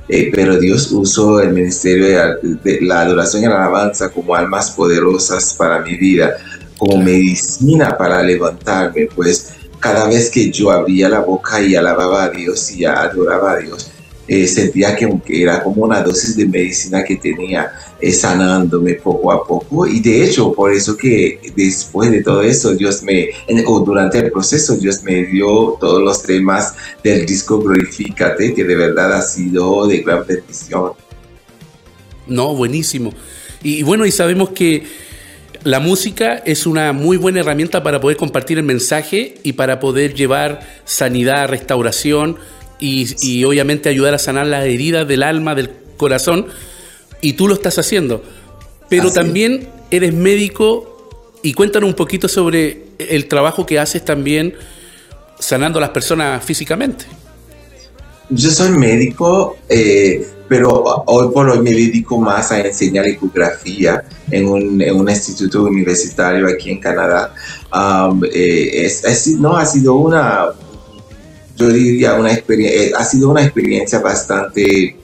Eh, 0.09 0.31
pero 0.33 0.57
Dios 0.57 0.93
usó 0.93 1.41
el 1.41 1.53
ministerio 1.53 2.39
de, 2.41 2.81
la 2.83 3.01
adoración 3.01 3.43
y 3.43 3.47
la 3.47 3.57
alabanza 3.57 4.11
como 4.11 4.35
almas 4.37 4.71
poderosas 4.71 5.55
para 5.55 5.81
mi 5.81 5.97
vida, 5.97 6.37
como 6.77 6.99
medicina 6.99 7.97
para 7.99 8.23
levantarme, 8.23 9.09
pues 9.15 9.55
cada 9.81 10.07
vez 10.07 10.31
que 10.31 10.51
yo 10.51 10.71
abría 10.71 11.09
la 11.09 11.21
boca 11.21 11.61
y 11.61 11.75
alababa 11.75 12.25
a 12.25 12.31
Dios 12.31 12.71
y 12.71 12.85
adoraba 12.85 13.53
a 13.53 13.57
Dios, 13.59 13.91
eh, 14.29 14.47
sentía 14.47 14.97
que, 14.97 15.09
era 15.29 15.63
como 15.63 15.85
una 15.85 16.03
dosis 16.03 16.37
de 16.37 16.47
medicina 16.47 17.05
que 17.05 17.17
tenía 17.17 17.71
eh, 18.01 18.13
sanándome 18.13 18.95
poco 18.95 19.31
a 19.33 19.47
poco. 19.47 19.87
Y 19.87 20.01
de 20.01 20.25
hecho 20.25 20.53
por 20.53 20.73
eso 20.73 20.97
que 20.97 21.41
después 21.55 22.11
de 22.11 22.23
todo 22.23 22.43
eso 22.43 22.75
Dios 22.75 23.03
me 23.03 23.29
o 23.67 23.81
durante 23.81 24.19
el 24.19 24.33
proceso 24.33 24.77
Dios 24.77 25.03
me 25.03 25.25
dio 25.27 25.77
todos 25.81 26.03
los 26.03 26.23
temas 26.23 26.75
del 27.03 27.25
disco 27.25 27.61
Glorifícate 27.61 28.53
que 28.55 28.65
de 28.65 28.75
verdad 28.75 29.13
ha 29.13 29.23
sido 29.23 29.87
de 29.87 29.99
gran 29.99 30.27
bendición. 30.27 30.93
No 32.27 32.55
buenísimo. 32.57 33.13
Y, 33.63 33.77
y 33.77 33.83
bueno 33.83 34.07
y 34.07 34.11
sabemos 34.11 34.51
que 34.51 34.85
la 35.63 35.81
música 35.81 36.43
es 36.45 36.67
una 36.67 36.93
muy 36.93 37.17
buena 37.17 37.41
herramienta 37.41 37.83
para 37.83 38.01
poder 38.01 38.17
compartir 38.17 38.59
el 38.59 38.65
mensaje 38.65 39.35
y 39.43 39.55
para 39.55 39.81
poder 39.81 40.15
llevar 40.15 40.61
sanidad, 40.85 41.49
restauración, 41.49 42.39
y, 42.79 43.45
obviamente 43.45 43.89
ayudar 43.89 44.15
a 44.15 44.19
sanar 44.19 44.47
las 44.47 44.65
heridas 44.65 45.07
del 45.07 45.23
alma, 45.23 45.55
del 45.55 45.71
corazón, 45.97 46.47
y 47.21 47.35
tú 47.35 47.49
lo 47.49 47.55
estás 47.55 47.79
haciendo. 47.79 48.23
Pero 48.89 49.11
también 49.11 49.69
eres 49.91 50.15
médico 50.15 51.31
y 51.43 51.55
cuéntanos 51.55 51.89
un 51.89 51.97
poquito 51.97 52.29
sobre 52.29 52.85
el 52.99 53.27
trabajo 53.27 53.67
que 53.67 53.79
haces 53.79 54.05
también 54.05 54.55
sanando 55.39 55.79
a 55.79 55.83
las 55.83 55.91
personas 55.91 56.45
físicamente. 56.45 57.05
Yo 58.29 58.51
soy 58.51 58.71
médico, 58.71 59.57
eh, 59.69 60.27
pero 60.49 60.83
hoy 61.07 61.33
por 61.33 61.49
hoy 61.49 61.61
me 61.61 61.71
dedico 61.71 62.19
más 62.19 62.51
a 62.51 62.61
enseñar 62.61 63.07
ecografía 63.07 64.05
en 64.31 64.49
un, 64.49 64.83
en 64.83 64.97
un 64.97 65.09
instituto 65.09 65.63
universitario 65.63 66.47
aquí 66.49 66.71
en 66.71 66.81
Canadá. 66.81 67.33
Um, 67.73 68.23
eh, 68.33 68.91
no, 69.39 69.57
ha 69.57 69.65
sido 69.65 69.95
una 69.95 70.47
yo 71.57 71.69
diría, 71.69 72.15
una 72.15 72.33
experiencia, 72.33 72.83
eh, 72.83 72.93
ha 72.97 73.05
sido 73.05 73.31
una 73.31 73.43
experiencia 73.43 74.01
bastante, 74.01 74.97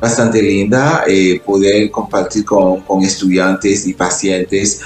bastante 0.00 0.40
linda 0.40 1.04
eh, 1.06 1.40
poder 1.44 1.90
compartir 1.90 2.44
con, 2.44 2.80
con, 2.82 3.02
estudiantes 3.02 3.86
y 3.86 3.94
pacientes 3.94 4.80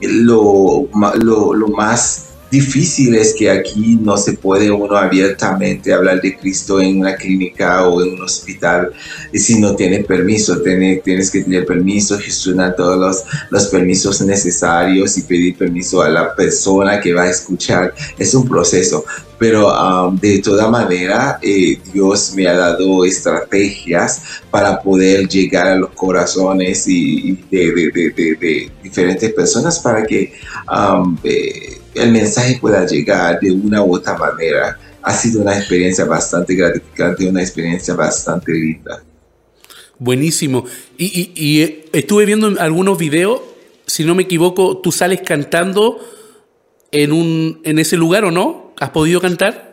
lo, 0.00 0.88
lo, 1.18 1.54
lo, 1.54 1.68
más 1.68 2.31
difícil 2.52 3.14
es 3.14 3.34
que 3.34 3.50
aquí 3.50 3.98
no 4.00 4.18
se 4.18 4.34
puede 4.34 4.70
uno 4.70 4.94
abiertamente 4.94 5.90
hablar 5.92 6.20
de 6.20 6.36
Cristo 6.36 6.82
en 6.82 6.98
una 7.00 7.16
clínica 7.16 7.88
o 7.88 8.02
en 8.02 8.12
un 8.12 8.22
hospital 8.22 8.92
si 9.32 9.58
no 9.58 9.74
tienes 9.74 10.04
permiso. 10.04 10.60
Tienes, 10.60 11.02
tienes 11.02 11.30
que 11.30 11.42
tener 11.42 11.64
permiso, 11.64 12.18
gestionar 12.18 12.76
todos 12.76 12.98
los, 12.98 13.24
los 13.48 13.68
permisos 13.68 14.20
necesarios 14.20 15.16
y 15.16 15.22
pedir 15.22 15.56
permiso 15.56 16.02
a 16.02 16.10
la 16.10 16.34
persona 16.34 17.00
que 17.00 17.14
va 17.14 17.22
a 17.22 17.30
escuchar. 17.30 17.94
Es 18.18 18.34
un 18.34 18.46
proceso 18.46 19.04
pero 19.38 19.72
um, 19.74 20.16
de 20.20 20.38
toda 20.38 20.68
manera 20.68 21.40
eh, 21.42 21.76
Dios 21.92 22.32
me 22.36 22.46
ha 22.46 22.56
dado 22.56 23.04
estrategias 23.04 24.22
para 24.52 24.80
poder 24.80 25.26
llegar 25.26 25.66
a 25.66 25.74
los 25.74 25.90
corazones 25.90 26.86
y, 26.86 27.32
de, 27.50 27.72
de, 27.72 28.36
de, 28.38 28.70
diferentes 28.80 29.32
personas 29.32 29.80
para 29.80 30.04
que 30.04 30.32
um, 30.70 31.18
eh, 31.24 31.81
el 31.94 32.12
mensaje 32.12 32.58
pueda 32.60 32.86
llegar 32.86 33.40
de 33.40 33.52
una 33.52 33.82
u 33.82 33.96
otra 33.96 34.16
manera. 34.16 34.78
Ha 35.02 35.14
sido 35.14 35.42
una 35.42 35.56
experiencia 35.56 36.04
bastante 36.04 36.54
gratificante, 36.54 37.26
una 37.26 37.42
experiencia 37.42 37.94
bastante 37.94 38.52
linda. 38.52 39.02
Buenísimo. 39.98 40.64
Y, 40.96 41.60
eh, 41.60 41.86
estuve 41.92 42.24
viendo 42.24 42.60
algunos 42.60 42.98
videos, 42.98 43.40
si 43.86 44.04
no 44.04 44.14
me 44.14 44.24
equivoco, 44.24 44.78
tú 44.78 44.92
sales 44.92 45.20
cantando 45.24 46.00
en, 46.92 47.12
un, 47.12 47.60
en 47.64 47.78
ese 47.78 47.96
lugar 47.96 48.24
o 48.24 48.30
no? 48.30 48.72
¿Has 48.78 48.90
podido 48.90 49.20
cantar? 49.20 49.71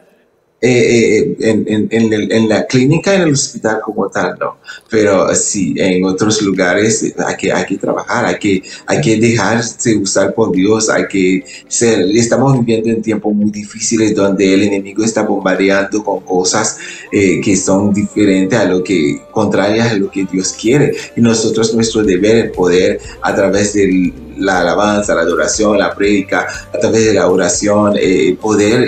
Eh, 0.62 1.38
eh, 1.40 1.88
en, 1.90 2.50
la 2.50 2.68
clínica, 2.68 3.14
en 3.14 3.22
el 3.22 3.34
hospital 3.34 3.80
como 3.82 4.10
tal, 4.10 4.38
no. 4.38 4.58
Pero 4.90 5.34
sí, 5.34 5.74
en 5.78 6.04
otros 6.04 6.42
lugares 6.42 7.14
hay 7.26 7.38
que, 7.38 7.54
hay 7.54 7.66
que 7.66 7.78
trabajar, 7.78 8.26
hay 8.26 8.38
que, 8.38 8.64
hay 8.86 9.00
que 9.00 9.18
dejarse 9.18 9.96
usar 9.96 10.34
por 10.34 10.52
Dios, 10.52 10.90
hay 10.90 11.08
que 11.08 11.46
ser, 11.70 12.02
estamos 12.14 12.60
viviendo 12.60 12.90
en 12.90 13.02
tiempos 13.02 13.34
muy 13.34 13.52
difíciles 13.52 14.14
donde 14.14 14.54
el 14.54 14.64
enemigo 14.64 15.02
está 15.02 15.22
bombardeando 15.22 16.04
con 16.04 16.20
cosas 16.22 16.78
eh, 17.12 17.40
que 17.40 17.56
son 17.56 17.94
diferentes 17.94 18.60
a 18.60 18.66
lo 18.66 18.84
que, 18.84 19.22
contrarias 19.32 19.92
a 19.92 19.94
lo 19.94 20.12
que 20.12 20.28
Dios 20.30 20.54
quiere. 20.60 20.94
Y 21.16 21.22
nosotros, 21.22 21.74
nuestro 21.74 22.04
deber 22.04 22.48
es 22.48 22.52
poder, 22.52 23.00
a 23.22 23.34
través 23.34 23.74
de 23.74 24.14
la 24.40 24.62
alabanza, 24.62 25.16
la 25.16 25.22
adoración, 25.22 25.78
la 25.78 25.94
prédica, 25.94 26.48
a 26.74 26.78
través 26.78 27.06
de 27.06 27.14
la 27.14 27.28
oración, 27.28 27.96
poder 28.42 28.88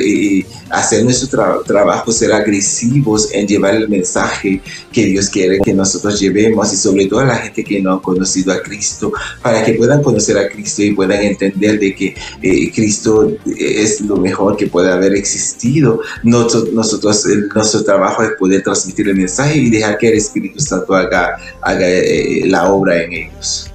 hacer 0.71 1.03
nuestro 1.03 1.61
trabajo, 1.65 2.11
ser 2.11 2.31
agresivos 2.33 3.29
en 3.31 3.47
llevar 3.47 3.75
el 3.75 3.89
mensaje 3.89 4.61
que 4.91 5.05
Dios 5.05 5.29
quiere 5.29 5.59
que 5.59 5.73
nosotros 5.73 6.19
llevemos 6.19 6.73
y 6.73 6.77
sobre 6.77 7.05
todo 7.05 7.19
a 7.19 7.25
la 7.25 7.35
gente 7.35 7.63
que 7.63 7.81
no 7.81 7.93
ha 7.93 8.01
conocido 8.01 8.53
a 8.53 8.61
Cristo, 8.61 9.11
para 9.41 9.63
que 9.63 9.73
puedan 9.73 10.01
conocer 10.01 10.37
a 10.37 10.49
Cristo 10.49 10.81
y 10.81 10.93
puedan 10.93 11.21
entender 11.21 11.79
de 11.79 11.95
que 11.95 12.15
eh, 12.41 12.71
Cristo 12.73 13.31
es 13.57 14.01
lo 14.01 14.17
mejor 14.17 14.57
que 14.57 14.67
puede 14.67 14.91
haber 14.91 15.13
existido. 15.15 16.01
Nosotros, 16.23 16.73
nosotros 16.73 17.25
nuestro 17.53 17.83
trabajo 17.83 18.23
es 18.23 18.31
poder 18.39 18.63
transmitir 18.63 19.09
el 19.09 19.15
mensaje 19.15 19.57
y 19.57 19.69
dejar 19.69 19.97
que 19.97 20.09
el 20.09 20.17
Espíritu 20.17 20.59
Santo 20.59 20.95
haga, 20.95 21.37
haga 21.61 21.87
eh, 21.87 22.43
la 22.45 22.71
obra 22.71 23.03
en 23.03 23.13
ellos. 23.13 23.70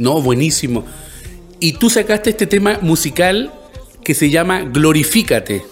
No, 0.00 0.22
buenísimo. 0.22 0.82
Y 1.60 1.72
tú 1.72 1.90
sacaste 1.90 2.30
este 2.30 2.46
tema 2.46 2.78
musical 2.80 3.52
que 4.02 4.14
se 4.14 4.30
llama 4.30 4.62
Glorifícate. 4.62 5.62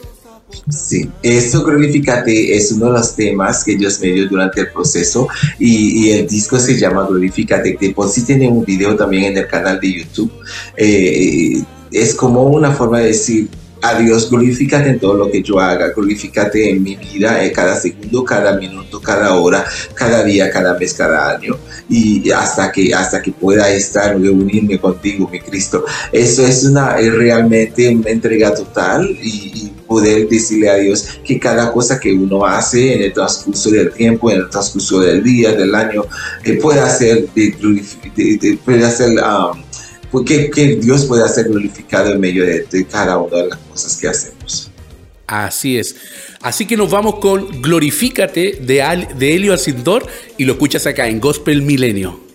Sí, 0.69 1.09
eso 1.23 1.65
Glorifícate 1.65 2.55
es 2.55 2.71
uno 2.73 2.87
de 2.87 2.93
los 2.93 3.17
temas 3.17 3.65
que 3.65 3.75
Dios 3.75 3.99
me 4.01 4.09
dio 4.09 4.29
durante 4.29 4.61
el 4.61 4.71
proceso 4.71 5.29
y, 5.59 6.11
el 6.11 6.27
disco 6.27 6.59
se 6.59 6.79
llama 6.79 7.07
Glorifícate. 7.09 7.79
Después 7.81 8.13
sí 8.13 8.27
tiene 8.27 8.49
un 8.49 8.67
video 8.67 8.95
también 8.97 9.25
en 9.25 9.39
el 9.39 9.47
canal 9.47 9.81
de 9.81 9.95
YouTube. 9.95 10.31
Eh, 10.77 11.63
es 11.91 12.15
como 12.15 12.43
una 12.49 12.73
forma 12.73 12.99
de 12.99 13.07
decir, 13.07 13.49
a 13.83 13.99
Dios, 13.99 14.31
glorifícate 14.31 14.91
en 14.91 14.99
todo 14.99 15.15
lo 15.15 15.31
que 15.31 15.43
yo 15.43 15.61
haga, 15.61 15.93
glorifícate 15.95 16.71
en 16.71 16.83
mi 16.83 16.97
vida, 16.97 17.45
en 17.45 17.53
cada 17.53 17.77
segundo, 17.77 18.25
cada 18.25 18.57
minuto, 18.57 19.01
cada 19.01 19.35
hora, 19.35 19.65
cada 19.95 20.23
día, 20.25 20.51
cada 20.51 20.79
mes, 20.79 20.95
cada 20.95 21.37
año, 21.37 21.57
y 21.89 22.31
hasta 22.31 22.73
que, 22.73 22.93
hasta 22.95 23.23
que 23.23 23.33
pueda 23.33 23.71
estar, 23.71 24.19
reunirme 24.19 24.79
contigo, 24.79 25.29
mi 25.31 25.41
Cristo. 25.41 25.85
Eso 26.13 26.47
es 26.47 26.65
una, 26.65 26.99
es 26.99 27.13
realmente 27.15 27.89
una 27.89 28.11
entrega 28.11 28.55
total 28.55 29.09
y, 29.23 29.73
poder 29.89 30.29
decirle 30.29 30.69
a 30.69 30.75
Dios 30.75 31.09
que 31.25 31.41
cada 31.41 31.73
cosa 31.73 31.99
que 31.99 32.13
uno 32.13 32.45
hace 32.45 32.95
en 32.95 33.03
el 33.05 33.13
transcurso 33.15 33.71
del 33.71 33.91
tiempo, 33.91 34.31
en 34.31 34.43
el 34.43 34.51
transcurso 34.51 35.01
del 35.01 35.25
día, 35.25 35.53
del 35.53 35.75
año, 35.75 36.05
que 36.45 36.55
pueda 36.55 36.89
ser, 36.91 37.27
de, 37.35 38.59
pueda 38.65 38.91
ser 38.91 39.13
um, 39.19 39.63
que, 40.25 40.51
que, 40.51 40.77
Dios 40.77 41.07
pueda 41.07 41.29
ser 41.29 41.49
glorificado 41.49 42.13
en 42.13 42.21
medio 42.21 42.45
de, 42.45 42.87
cada 42.91 43.19
una 43.19 43.37
de 43.37 43.49
las 43.49 43.59
cosas 43.59 43.97
que 43.97 44.09
hacemos. 44.09 44.71
Así 45.27 45.79
es. 45.79 45.97
Así 46.41 46.67
que 46.67 46.77
nos 46.77 46.91
vamos 46.91 47.17
con 47.17 47.61
Glorifícate 47.61 48.59
de, 48.61 49.07
de 49.17 49.35
Helio 49.35 49.53
Alcindor 49.53 50.07
y 50.39 50.45
lo 50.45 50.55
escuchas 50.55 50.87
acá 50.87 51.09
en 51.09 51.21
Gospel 51.21 51.63
Milenio. 51.63 52.28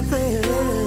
nothing. 0.00 0.77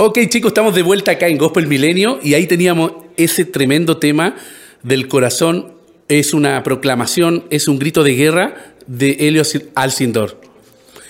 Ok 0.00 0.20
chicos, 0.28 0.50
estamos 0.50 0.76
de 0.76 0.82
vuelta 0.82 1.10
acá 1.10 1.26
en 1.26 1.38
Gospel 1.38 1.66
Milenio 1.66 2.20
y 2.22 2.34
ahí 2.34 2.46
teníamos 2.46 2.92
ese 3.16 3.44
tremendo 3.44 3.96
tema 3.96 4.36
del 4.84 5.08
corazón. 5.08 5.72
Es 6.06 6.34
una 6.34 6.62
proclamación, 6.62 7.46
es 7.50 7.66
un 7.66 7.80
grito 7.80 8.04
de 8.04 8.14
guerra 8.14 8.74
de 8.86 9.16
Helio 9.18 9.42
Alcindor. 9.74 10.40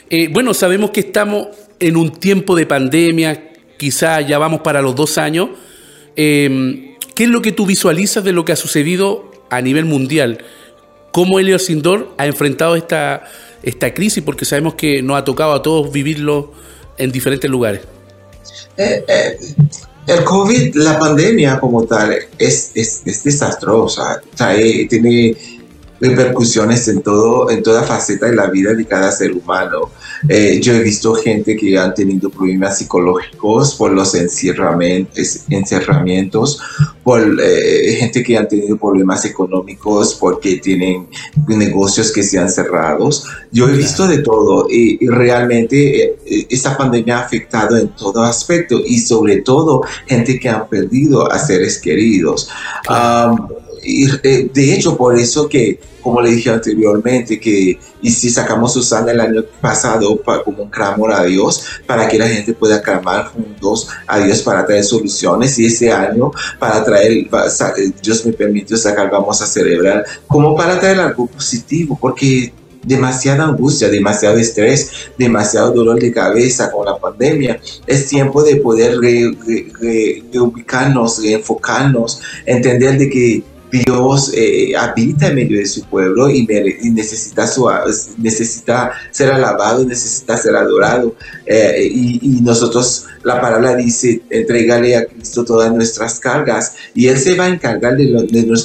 Eh, 0.09 0.29
bueno, 0.33 0.55
sabemos 0.55 0.93
que 0.93 1.01
estamos 1.01 1.49
en 1.79 1.99
un 1.99 2.13
tiempo 2.13 2.57
de 2.57 2.65
pandemia, 2.65 3.51
quizá 3.77 4.23
ya 4.23 4.39
vamos 4.39 4.63
para 4.63 4.81
los 4.81 4.97
dos 4.97 5.19
años. 5.19 5.51
Em, 6.17 6.97
¿Qué 7.15 7.25
es 7.25 7.29
lo 7.29 7.43
que 7.43 7.53
tú 7.53 7.67
visualizas 7.67 8.25
de 8.25 8.33
lo 8.33 8.47
que 8.47 8.53
ha 8.53 8.57
sucedido 8.57 9.31
a 9.51 9.61
nivel 9.61 9.85
mundial? 9.85 10.39
¿Cómo 11.13 11.39
Helio 11.39 11.57
Alcindor 11.57 12.15
ha 12.17 12.25
enfrentado 12.25 12.75
esta, 12.75 13.25
esta 13.63 13.93
crisis? 13.93 14.25
Porque 14.25 14.47
sabemos 14.47 14.77
que 14.77 15.03
nos 15.03 15.19
ha 15.19 15.25
tocado 15.25 15.53
a 15.53 15.61
todos 15.61 15.93
vivirlo 15.93 16.55
en 16.97 17.13
diferentes 17.13 17.51
lugares. 17.51 17.83
Eh, 18.79 19.05
eh, 19.09 19.39
el 20.07 20.25
COVID, 20.25 20.77
la 20.77 20.99
pandemia 20.99 21.59
como 21.59 21.85
tal, 21.85 22.17
es, 22.39 22.71
es, 22.75 23.25
desastrosa. 23.25 24.23
Trae, 24.35 24.87
tiene 24.89 25.37
repercusiones 26.01 26.87
en 26.89 27.03
todo, 27.03 27.51
en 27.51 27.63
toda 27.63 27.83
faceta 27.83 28.27
de 28.27 28.37
la 28.37 28.47
vida 28.47 28.75
de 28.75 28.87
cada 28.87 29.11
ser 29.13 29.33
humano. 29.33 29.91
Eh, 30.29 30.61
yo 30.61 30.75
he 30.75 30.83
visto 30.83 31.15
gente 31.15 31.57
que 31.57 31.79
han 31.79 31.95
tenido 31.95 32.31
problemas 32.31 32.79
psicológicos 32.79 33.75
por 33.75 33.93
los 33.93 34.15
encerramientos, 34.15 36.61
por 37.05 37.21
eh, 37.41 37.97
gente 37.99 38.23
que 38.23 38.37
han 38.37 38.49
tenido 38.49 38.77
problemas 38.77 39.25
económicos 39.25 40.15
porque 40.15 40.57
tienen 40.57 41.07
negocios 41.47 42.13
que 42.13 42.23
se 42.23 42.39
han 42.39 42.51
cerrado. 42.51 43.09
Yo 43.53 43.69
he 43.69 43.73
visto 43.73 44.07
de 44.07 44.19
todo 44.19 44.67
y, 44.69 44.99
realmente 45.09 46.17
eh, 46.27 46.47
esta 46.51 46.77
pandemia 46.77 47.19
ha 47.19 47.23
afectado 47.23 47.77
en 47.77 47.89
todo 47.89 48.23
aspecto 48.23 48.81
y 48.85 48.99
sobre 48.99 49.43
todo 49.43 49.83
gente 50.07 50.39
que 50.39 50.49
han 50.49 50.69
perdido 50.69 51.31
a 51.31 51.39
seres 51.39 51.79
queridos. 51.79 52.51
Y 53.83 54.07
de 54.07 54.75
hecho, 54.75 54.97
por 54.97 55.19
eso 55.19 55.49
que 55.49 55.79
como 56.09 56.23
le 56.23 56.31
dije 56.31 56.49
anteriormente, 56.51 57.39
que 57.39 57.79
y 58.01 58.11
si 58.11 58.31
sacamos 58.31 58.73
Susana 58.73 59.13
el 59.13 59.21
año 59.21 59.45
pasado 59.61 60.21
como 60.45 60.63
un 60.63 60.71
clamor 60.71 61.13
a 61.13 61.25
Dios, 61.25 61.65
para 61.87 62.09
que 62.09 62.19
la 62.19 62.29
gente 62.29 62.55
pueda 62.55 62.81
clamar 62.81 63.27
juntos 63.27 63.89
a 64.07 64.19
Dios 64.21 64.41
para 64.43 64.65
traer 64.65 64.85
soluciones, 64.85 65.59
y 65.59 65.67
ese 65.67 65.93
año 65.93 66.31
para 66.59 66.83
traer, 66.83 67.29
Dios 68.03 68.25
me 68.25 68.33
permitió 68.33 68.77
sacar, 68.77 69.11
vamos 69.11 69.43
a 69.43 69.47
celebrar, 69.47 70.05
como 70.27 70.57
para 70.57 70.81
traer 70.81 71.01
algo 71.01 71.27
positivo, 71.27 71.99
porque 72.01 72.53
demasiada 72.83 73.45
angustia, 73.45 73.91
demasiado 73.91 74.39
estrés, 74.39 75.11
demasiado 75.19 75.73
dolor 75.73 76.01
de 76.01 76.13
cabeza 76.13 76.71
con 76.71 76.87
la 76.87 76.97
pandemia. 76.97 77.61
Es 77.87 78.07
tiempo 78.07 78.43
de 78.43 78.57
poder 78.57 78.97
reubicarnos, 80.33 81.23
reenfocarnos, 81.23 82.23
entender 82.47 82.97
de 82.97 83.11
que 83.11 83.43
Dios 83.71 84.33
eh, 84.35 84.75
habita 84.77 85.29
en 85.29 85.35
medio 85.35 85.59
de 85.59 85.67
su 85.67 85.85
pueblo 85.85 86.31
y, 86.31 86.47
necesita, 86.91 87.47
su, 87.47 87.69
necesita 88.17 88.93
ser 89.11 89.33
alabado, 89.33 89.85
necesita 89.85 90.37
ser 90.37 90.57
adorado. 90.57 91.15
Eh, 91.47 91.89
y, 91.91 92.41
nosotros, 92.41 93.07
la 93.29 93.41
palabra 93.41 93.77
dice, 93.77 94.23
entregale 94.31 94.97
a 94.97 95.05
Cristo 95.07 95.45
todas 95.45 95.73
nuestras 95.73 96.19
cargas 96.19 96.75
y 96.95 97.09
Él 97.09 97.19
se 97.19 97.37
va 97.37 97.45
a 97.45 97.49
encargar 97.49 97.97
de, 97.97 98.07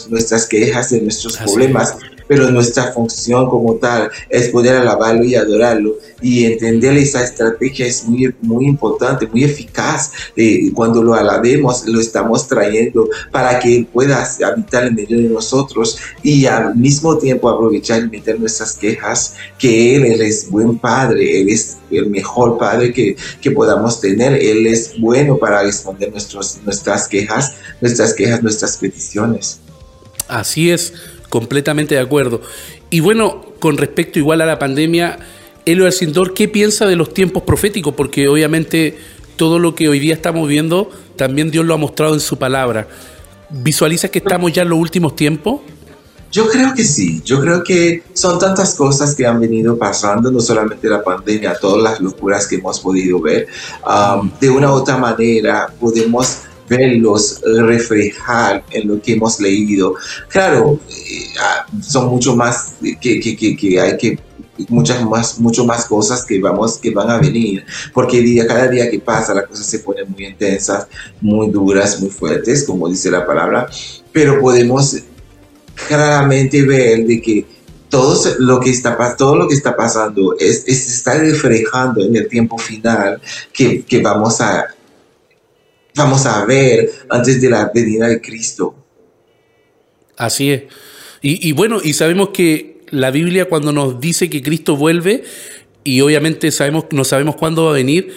nuestras 0.10 0.48
quejas, 0.48 0.90
de 0.90 1.02
nuestros 1.02 1.38
problemas 1.38 1.96
pero 2.28 2.50
nuestra 2.50 2.92
función 2.92 3.50
como 3.50 3.76
tal 3.76 4.10
es 4.30 4.50
poder 4.50 4.78
alabarlo 4.78 5.24
y 5.24 5.36
adorarlo. 5.36 5.98
Y 6.22 6.46
entender 6.46 6.98
esa 6.98 7.24
estrategia 7.24 7.86
es 7.86 8.06
muy, 8.06 8.34
muy 8.42 8.66
importante, 8.66 9.28
muy 9.28 9.44
eficaz. 9.44 10.12
Eh, 10.36 10.72
cuando 10.74 11.04
lo 11.04 11.14
alabemos, 11.14 11.86
lo 11.86 12.00
estamos 12.00 12.48
trayendo 12.48 13.10
para 13.32 13.60
que 13.60 13.78
Él 13.78 13.86
pueda 13.86 14.28
habitar 14.46 14.86
en 14.86 14.96
medio 14.96 15.18
de 15.18 15.30
nosotros 15.30 16.00
y 16.22 16.46
al 16.46 16.76
mismo 16.76 17.18
tiempo 17.18 17.50
aprovechar 17.50 18.04
y 18.04 18.10
meter 18.10 18.40
nuestras 18.40 18.74
quejas, 18.74 19.36
que 19.58 19.96
Él, 19.96 20.22
es 20.22 20.50
buen 20.50 20.78
Padre, 20.78 21.42
Él 21.42 21.50
es 21.50 21.78
el 21.92 22.10
mejor 22.10 22.58
Padre 22.58 22.94
que, 22.94 23.16
que 23.42 23.52
podamos 23.52 24.00
tener, 24.00 24.34
Él 24.34 24.53
es 24.68 25.00
bueno 25.00 25.38
para 25.38 25.64
responder 25.64 26.12
nuestros, 26.12 26.60
nuestras 26.64 27.08
quejas, 27.08 27.56
nuestras 27.82 28.14
quejas, 28.14 28.42
nuestras 28.42 28.78
peticiones. 28.78 29.60
Así 30.28 30.72
es 30.72 30.94
completamente 31.30 31.96
de 31.96 32.02
acuerdo. 32.02 32.42
Y 32.90 33.00
bueno, 33.00 33.44
con 33.60 33.78
respecto 33.78 34.20
igual 34.20 34.42
a 34.42 34.46
la 34.46 34.60
pandemia, 34.60 35.20
Elio 35.66 35.86
Alcindor, 35.86 36.34
¿qué 36.34 36.48
piensa 36.48 36.86
de 36.86 36.96
los 36.96 37.14
tiempos 37.14 37.44
proféticos? 37.44 37.96
Porque 37.96 38.28
obviamente 38.28 38.98
todo 39.36 39.60
lo 39.60 39.76
que 39.76 39.90
hoy 39.90 40.00
día 40.00 40.14
estamos 40.14 40.48
viendo, 40.48 40.92
también 41.16 41.50
Dios 41.52 41.66
lo 41.66 41.74
ha 41.74 41.78
mostrado 41.78 42.14
en 42.14 42.20
su 42.20 42.38
palabra. 42.38 42.88
¿Visualiza 43.50 44.10
que 44.10 44.20
estamos 44.20 44.52
ya 44.54 44.62
en 44.62 44.70
los 44.70 44.80
últimos 44.80 45.16
tiempos? 45.16 45.62
Yo 46.34 46.50
creo 46.50 46.74
que 46.74 46.84
sí, 46.84 47.22
yo 47.24 47.40
creo 47.40 47.64
que 47.64 48.02
son 48.14 48.40
tantas 48.40 48.74
cosas 48.74 49.14
que 49.14 49.24
han 49.24 49.40
venido 49.40 49.78
pasando, 49.78 50.32
no 50.32 50.40
solamente 50.40 50.90
la 50.90 51.04
pandemia, 51.04 51.56
todas 51.62 51.84
las 51.84 52.00
locuras 52.02 52.48
que 52.48 52.56
hemos 52.56 52.80
podido 52.80 53.22
ver. 53.22 53.48
Um, 53.86 54.32
de 54.42 54.50
una 54.50 54.72
u 54.72 54.74
otra 54.74 54.98
manera 54.98 55.72
podemos 55.80 56.40
verlos 56.68 57.40
reflejar 57.46 58.64
en 58.72 58.88
lo 58.88 59.00
que 59.00 59.14
hemos 59.14 59.40
leído. 59.40 59.94
Claro, 60.28 60.80
eh, 60.90 61.28
ah, 61.40 61.68
son 61.84 62.08
mucho 62.08 62.36
más 62.36 62.78
que, 63.00 63.20
que, 63.20 63.56
que, 63.56 63.80
hay 63.80 63.96
que 63.98 64.18
muchas 64.70 65.04
más 65.06 65.40
mucho 65.40 65.66
más 65.66 65.86
cosas 65.86 66.26
que 66.26 66.40
vamos 66.40 66.78
que 66.78 66.92
van 66.92 67.10
a 67.10 67.18
venir 67.18 67.66
porque 67.92 68.22
día 68.22 68.46
cada 68.46 68.68
día 68.68 68.90
que 68.90 69.00
pasa 69.00 69.34
las 69.34 69.48
cosas 69.48 69.66
se 69.66 69.80
ponen 69.80 70.12
muy 70.12 70.28
intensas 70.28 70.88
muy 71.20 71.50
duras 71.50 72.00
muy 72.00 72.12
fuertes 72.12 72.64
como 72.64 72.88
dice 72.88 73.10
la 73.10 73.26
palabra 73.26 73.68
pero 74.12 74.40
podemos 74.40 74.96
claramente 75.76 76.64
ver 76.64 77.06
de 77.06 77.22
que 77.22 77.46
todo 77.90 78.20
lo 78.40 78.60
que 78.60 78.72
está 78.72 79.16
todo 79.16 79.36
lo 79.36 79.48
que 79.48 79.54
está 79.54 79.76
pasando 79.76 80.36
es, 80.40 80.64
es 80.68 80.88
está 80.88 81.18
reflejando 81.20 82.04
en 82.04 82.16
el 82.16 82.28
tiempo 82.28 82.58
final 82.58 83.22
que, 83.52 83.84
que 83.84 84.02
vamos 84.02 84.42
a 84.42 84.74
vamos 85.96 86.26
a 86.26 86.44
ver 86.46 86.92
antes 87.10 87.42
de 87.42 87.50
la 87.50 87.72
venida 87.74 88.08
de 88.08 88.20
Cristo. 88.20 88.76
Así 90.18 90.52
es. 90.52 90.64
Y, 91.26 91.54
bueno, 91.54 91.80
y 91.82 91.94
sabemos 91.94 92.30
que 92.30 92.82
la 92.90 93.10
Biblia 93.10 93.46
cuando 93.46 93.72
nos 93.72 94.02
dice 94.02 94.30
que 94.30 94.42
Cristo 94.42 94.76
vuelve, 94.76 95.24
y 95.86 96.02
obviamente 96.02 96.52
sabemos, 96.52 96.86
no 96.92 97.06
sabemos 97.06 97.38
cuándo 97.38 97.64
va 97.66 97.72
a 97.72 97.74
venir, 97.76 98.14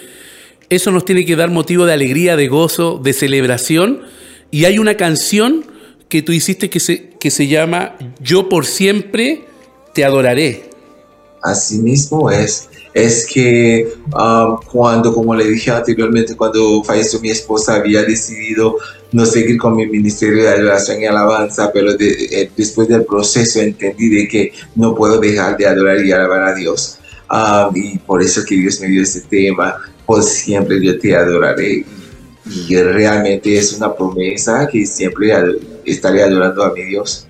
eso 0.69 0.91
nos 0.91 1.05
tiene 1.05 1.25
que 1.25 1.37
dar 1.37 1.49
motivo 1.49 1.85
de 1.85 1.93
alegría, 1.93 2.35
de 2.35 2.49
gozo, 2.49 2.99
de 3.01 3.13
celebración. 3.13 4.01
Y 4.51 4.65
hay 4.65 4.77
una 4.77 4.97
canción 4.97 5.65
que 6.09 6.21
tú 6.21 6.31
hiciste 6.31 6.69
que 6.69 6.79
se, 6.79 7.09
que 7.19 7.31
se 7.31 7.47
llama 7.47 7.97
Yo 8.19 8.49
por 8.49 8.65
siempre 8.65 9.45
te 9.93 10.05
adoraré. 10.05 10.69
Así 11.41 11.77
mismo 11.79 12.31
es 12.31 12.69
es 12.97 13.27
que 13.27 13.93
um, 14.07 14.57
cuando, 14.71 15.13
como 15.13 15.35
le 15.35 15.47
dije 15.47 15.69
anteriormente, 15.69 16.35
cuando 16.35 16.83
falleció 16.83 17.19
mi 17.19 17.29
esposa, 17.29 17.75
había 17.75 18.01
decidido 18.01 18.77
no 19.11 19.23
seguir 19.25 19.57
con 19.57 19.75
mi 19.75 19.85
ministerio 19.85 20.43
de 20.43 20.49
adoración 20.49 21.01
y 21.01 21.05
alabanza, 21.05 21.71
pero 21.71 21.91
eh, 21.91 22.49
después 22.57 22.87
del 22.87 23.05
proceso 23.05 23.59
entendí 23.61 24.09
de 24.09 24.27
que 24.27 24.51
no 24.75 24.95
puedo 24.95 25.19
dejar 25.19 25.57
de 25.57 25.67
adorar 25.67 26.03
y 26.03 26.11
alabar 26.11 26.41
a 26.41 26.55
Dios. 26.55 26.97
Um, 27.29 27.75
y 27.75 27.99
por 27.99 28.23
eso 28.23 28.43
que 28.43 28.55
Dios 28.55 28.81
me 28.81 28.87
dio 28.87 29.03
este 29.03 29.21
tema, 29.21 29.75
por 30.05 30.23
siempre 30.23 30.83
yo 30.83 30.97
te 30.97 31.15
adoraré. 31.15 31.85
Y 32.45 32.75
realmente 32.77 33.57
es 33.57 33.73
una 33.73 33.93
promesa 33.93 34.67
que 34.71 34.87
siempre 34.87 35.33
estaré 35.91 36.23
adorando 36.23 36.63
a 36.63 36.73
mi 36.73 36.83
Dios. 36.83 37.27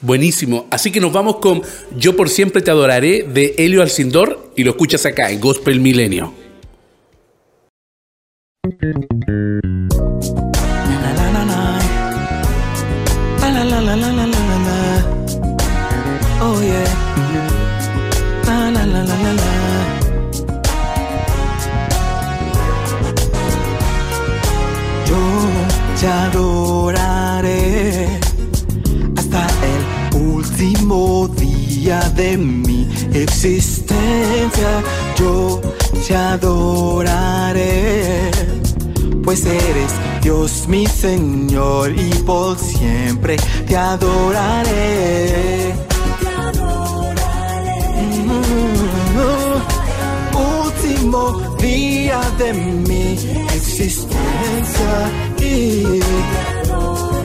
Buenísimo. 0.00 0.66
Así 0.70 0.92
que 0.92 1.00
nos 1.00 1.12
vamos 1.12 1.36
con 1.36 1.62
Yo 1.96 2.16
por 2.16 2.28
siempre 2.28 2.62
te 2.62 2.70
adoraré 2.70 3.24
de 3.24 3.54
Helio 3.58 3.82
Alcindor 3.82 4.52
y 4.56 4.64
lo 4.64 4.70
escuchas 4.70 5.04
acá 5.06 5.30
en 5.30 5.40
Gospel 5.40 5.80
Milenio. 5.80 6.32
De 32.18 32.36
mi 32.36 32.86
existencia, 33.14 34.82
yo 35.16 35.62
te 36.06 36.16
adoraré, 36.16 37.62
pues 39.22 39.46
eres 39.46 39.92
Dios 40.20 40.66
mi 40.66 40.84
Señor 40.86 41.92
y 41.96 42.10
por 42.26 42.58
siempre 42.58 43.36
te 43.66 43.76
adoraré. 43.76 45.72
Adoraré. 46.40 46.78
último 50.64 51.56
día 51.58 52.20
de 52.38 52.52
mi 52.52 53.12
existencia 53.54 54.92
y 55.40 56.00
adoraré. 56.64 57.18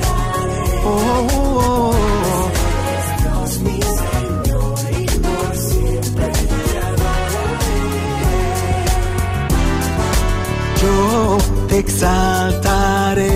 Oh, 0.85 1.27
oh, 1.33 2.02
te 11.67 11.79
exaltaré. 11.79 13.29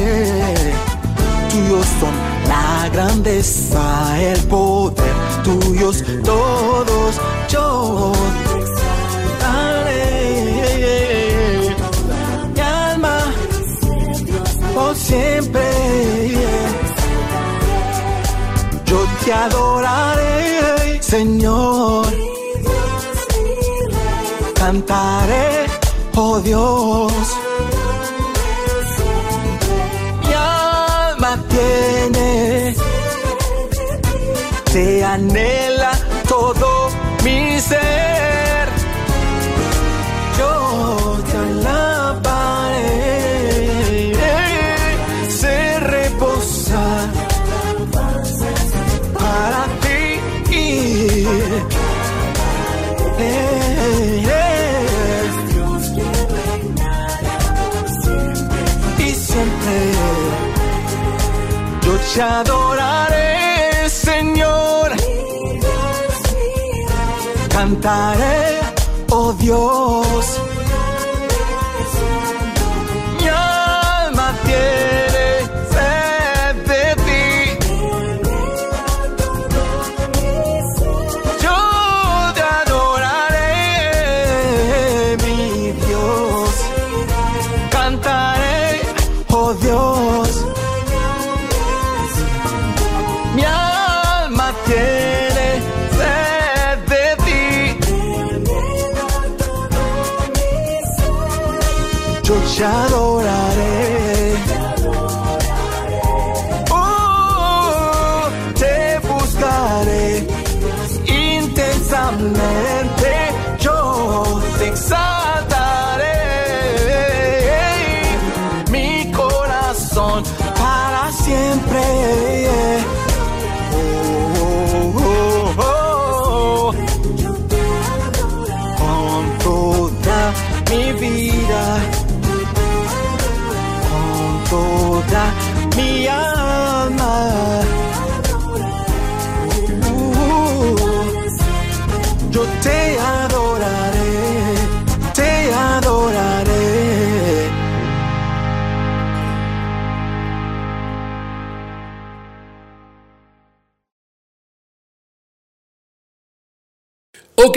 Tuyos 1.50 1.88
son 2.00 2.13
la 2.48 2.90
grandeza, 2.90 4.22
el 4.22 4.40
poder, 4.48 5.16
tuyos 5.44 6.04
todos, 6.24 7.16
yo 7.50 8.12
te 8.44 8.60
exaltaré. 8.60 9.96
Mi 12.54 12.62
alma 12.62 13.18
por 14.74 14.96
siempre. 14.96 15.62
Yo 18.86 19.00
te 19.24 19.34
adoraré, 19.34 21.02
Señor. 21.02 22.06
Cantaré, 24.56 25.68
oh 26.16 26.40
Dios. 26.40 27.47
Te 34.78 35.04
anhela 35.04 35.92
todo 36.30 36.70
mi 37.24 37.60
ser. 37.60 38.66
Yo 40.38 40.54
te 41.28 41.36
alabaré, 41.46 42.94
sé 45.40 45.80
reposar 45.80 47.08
para 49.18 49.62
ti. 49.84 50.04
Y 59.00 59.10
siempre 59.28 59.76
yo 61.86 61.94
te 62.13 62.22
adoraré, 62.22 62.77
Cantaré, 67.68 68.62
oh 69.12 69.34
Dios. 69.34 70.37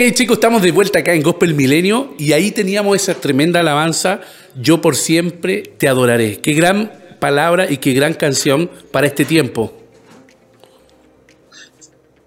Ok 0.01 0.13
chicos, 0.13 0.37
estamos 0.37 0.63
de 0.63 0.71
vuelta 0.71 0.97
acá 0.97 1.13
en 1.13 1.21
Gospel 1.21 1.53
Milenio 1.53 2.15
y 2.17 2.33
ahí 2.33 2.49
teníamos 2.49 2.95
esa 2.95 3.13
tremenda 3.13 3.59
alabanza, 3.59 4.21
Yo 4.59 4.81
por 4.81 4.95
siempre 4.95 5.61
te 5.77 5.87
adoraré. 5.87 6.39
Qué 6.41 6.53
gran 6.53 6.91
palabra 7.19 7.69
y 7.69 7.77
qué 7.77 7.93
gran 7.93 8.15
canción 8.15 8.71
para 8.89 9.05
este 9.05 9.25
tiempo. 9.25 9.71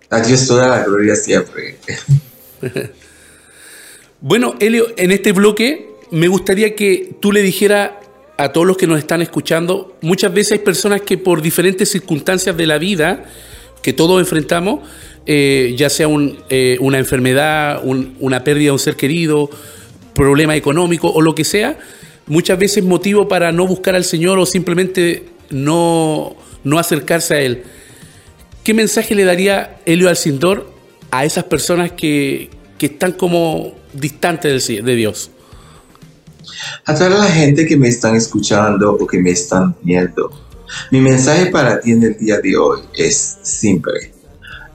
A 0.08 0.20
Dios 0.20 0.46
toda 0.46 0.68
la 0.68 0.84
gloria 0.84 1.16
siempre. 1.16 1.76
Bueno, 4.20 4.54
Elio, 4.60 4.86
en 4.96 5.10
este 5.10 5.32
bloque 5.32 5.96
me 6.12 6.28
gustaría 6.28 6.76
que 6.76 7.16
tú 7.20 7.32
le 7.32 7.42
dijeras 7.42 7.90
a 8.36 8.52
todos 8.52 8.68
los 8.68 8.76
que 8.76 8.86
nos 8.86 9.00
están 9.00 9.20
escuchando, 9.20 9.98
muchas 10.00 10.32
veces 10.32 10.52
hay 10.52 10.58
personas 10.60 11.00
que 11.00 11.18
por 11.18 11.42
diferentes 11.42 11.90
circunstancias 11.90 12.56
de 12.56 12.66
la 12.68 12.78
vida 12.78 13.24
que 13.84 13.92
todos 13.92 14.18
enfrentamos, 14.18 14.80
eh, 15.26 15.74
ya 15.76 15.88
sea 15.90 16.08
eh, 16.50 16.76
una 16.80 16.98
enfermedad, 16.98 17.80
un- 17.84 18.16
una 18.20 18.44
pérdida 18.44 18.66
de 18.66 18.72
un 18.72 18.78
ser 18.78 18.96
querido, 18.96 19.50
problema 20.14 20.54
económico 20.56 21.08
o 21.10 21.20
lo 21.22 21.34
que 21.34 21.44
sea, 21.44 21.78
muchas 22.26 22.58
veces 22.58 22.84
motivo 22.84 23.26
para 23.28 23.52
no 23.52 23.66
buscar 23.66 23.94
al 23.94 24.04
Señor 24.04 24.38
o 24.38 24.46
simplemente 24.46 25.24
no, 25.50 26.36
no 26.62 26.78
acercarse 26.78 27.34
a 27.34 27.40
Él. 27.40 27.62
¿Qué 28.62 28.72
mensaje 28.74 29.14
le 29.14 29.24
daría 29.24 29.78
Helio 29.84 30.08
Alcindor 30.08 30.70
a 31.10 31.24
esas 31.24 31.44
personas 31.44 31.92
que, 31.92 32.48
que 32.78 32.86
están 32.86 33.12
como 33.12 33.74
distantes 33.92 34.68
de 34.68 34.94
Dios? 34.94 35.30
A 36.86 36.94
toda 36.94 37.10
la 37.10 37.26
gente 37.30 37.66
que 37.66 37.76
me 37.76 37.88
están 37.88 38.16
escuchando 38.16 38.92
o 38.94 39.06
que 39.06 39.18
me 39.18 39.30
están 39.30 39.76
viendo, 39.82 40.30
mi 40.90 41.00
mensaje 41.00 41.46
para 41.46 41.80
ti 41.80 41.92
en 41.92 42.02
el 42.04 42.16
día 42.18 42.40
de 42.40 42.56
hoy 42.56 42.80
es 42.94 43.38
simple. 43.42 44.13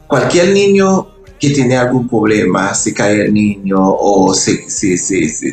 Cualquier 0.10 0.50
niño 0.54 1.08
que 1.40 1.52
tiene 1.52 1.78
algún 1.78 2.10
problema, 2.10 2.74
se 2.74 2.96
cae 2.96 3.26
el 3.26 3.32
niño 3.32 3.78
o 3.80 4.34
se, 4.34 4.66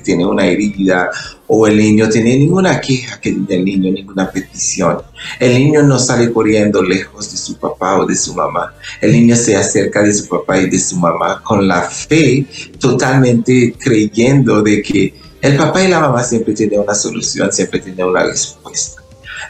tiene 0.02 0.24
una 0.24 0.46
herida 0.46 1.10
o 1.46 1.66
el 1.66 1.76
niño 1.76 2.08
tiene 2.08 2.38
ninguna 2.38 2.80
queja 2.80 3.20
que 3.20 3.32
tiene 3.32 3.54
el 3.54 3.64
niño, 3.66 3.92
ninguna 3.92 4.30
petición. 4.30 5.02
El 5.38 5.58
niño 5.58 5.82
no 5.82 5.98
sale 5.98 6.32
corriendo 6.32 6.82
lejos 6.82 7.30
de 7.30 7.36
su 7.36 7.58
papá 7.58 8.00
o 8.00 8.06
de 8.06 8.16
su 8.16 8.32
mamá. 8.32 8.72
El 9.02 9.12
niño 9.12 9.36
se 9.36 9.56
acerca 9.56 10.02
de 10.02 10.14
su 10.14 10.26
papá 10.26 10.58
y 10.58 10.70
de 10.70 10.78
su 10.78 10.96
mamá 10.96 11.42
con 11.42 11.68
la 11.68 11.82
fe, 11.82 12.46
totalmente 12.80 13.74
creyendo 13.78 14.62
de 14.62 14.80
que 14.80 15.14
el 15.42 15.58
papá 15.58 15.84
y 15.84 15.88
la 15.88 16.00
mamá 16.00 16.24
siempre 16.24 16.54
tienen 16.54 16.80
una 16.80 16.94
solución, 16.94 17.52
siempre 17.52 17.80
tienen 17.80 18.06
una 18.06 18.24
respuesta. 18.24 19.02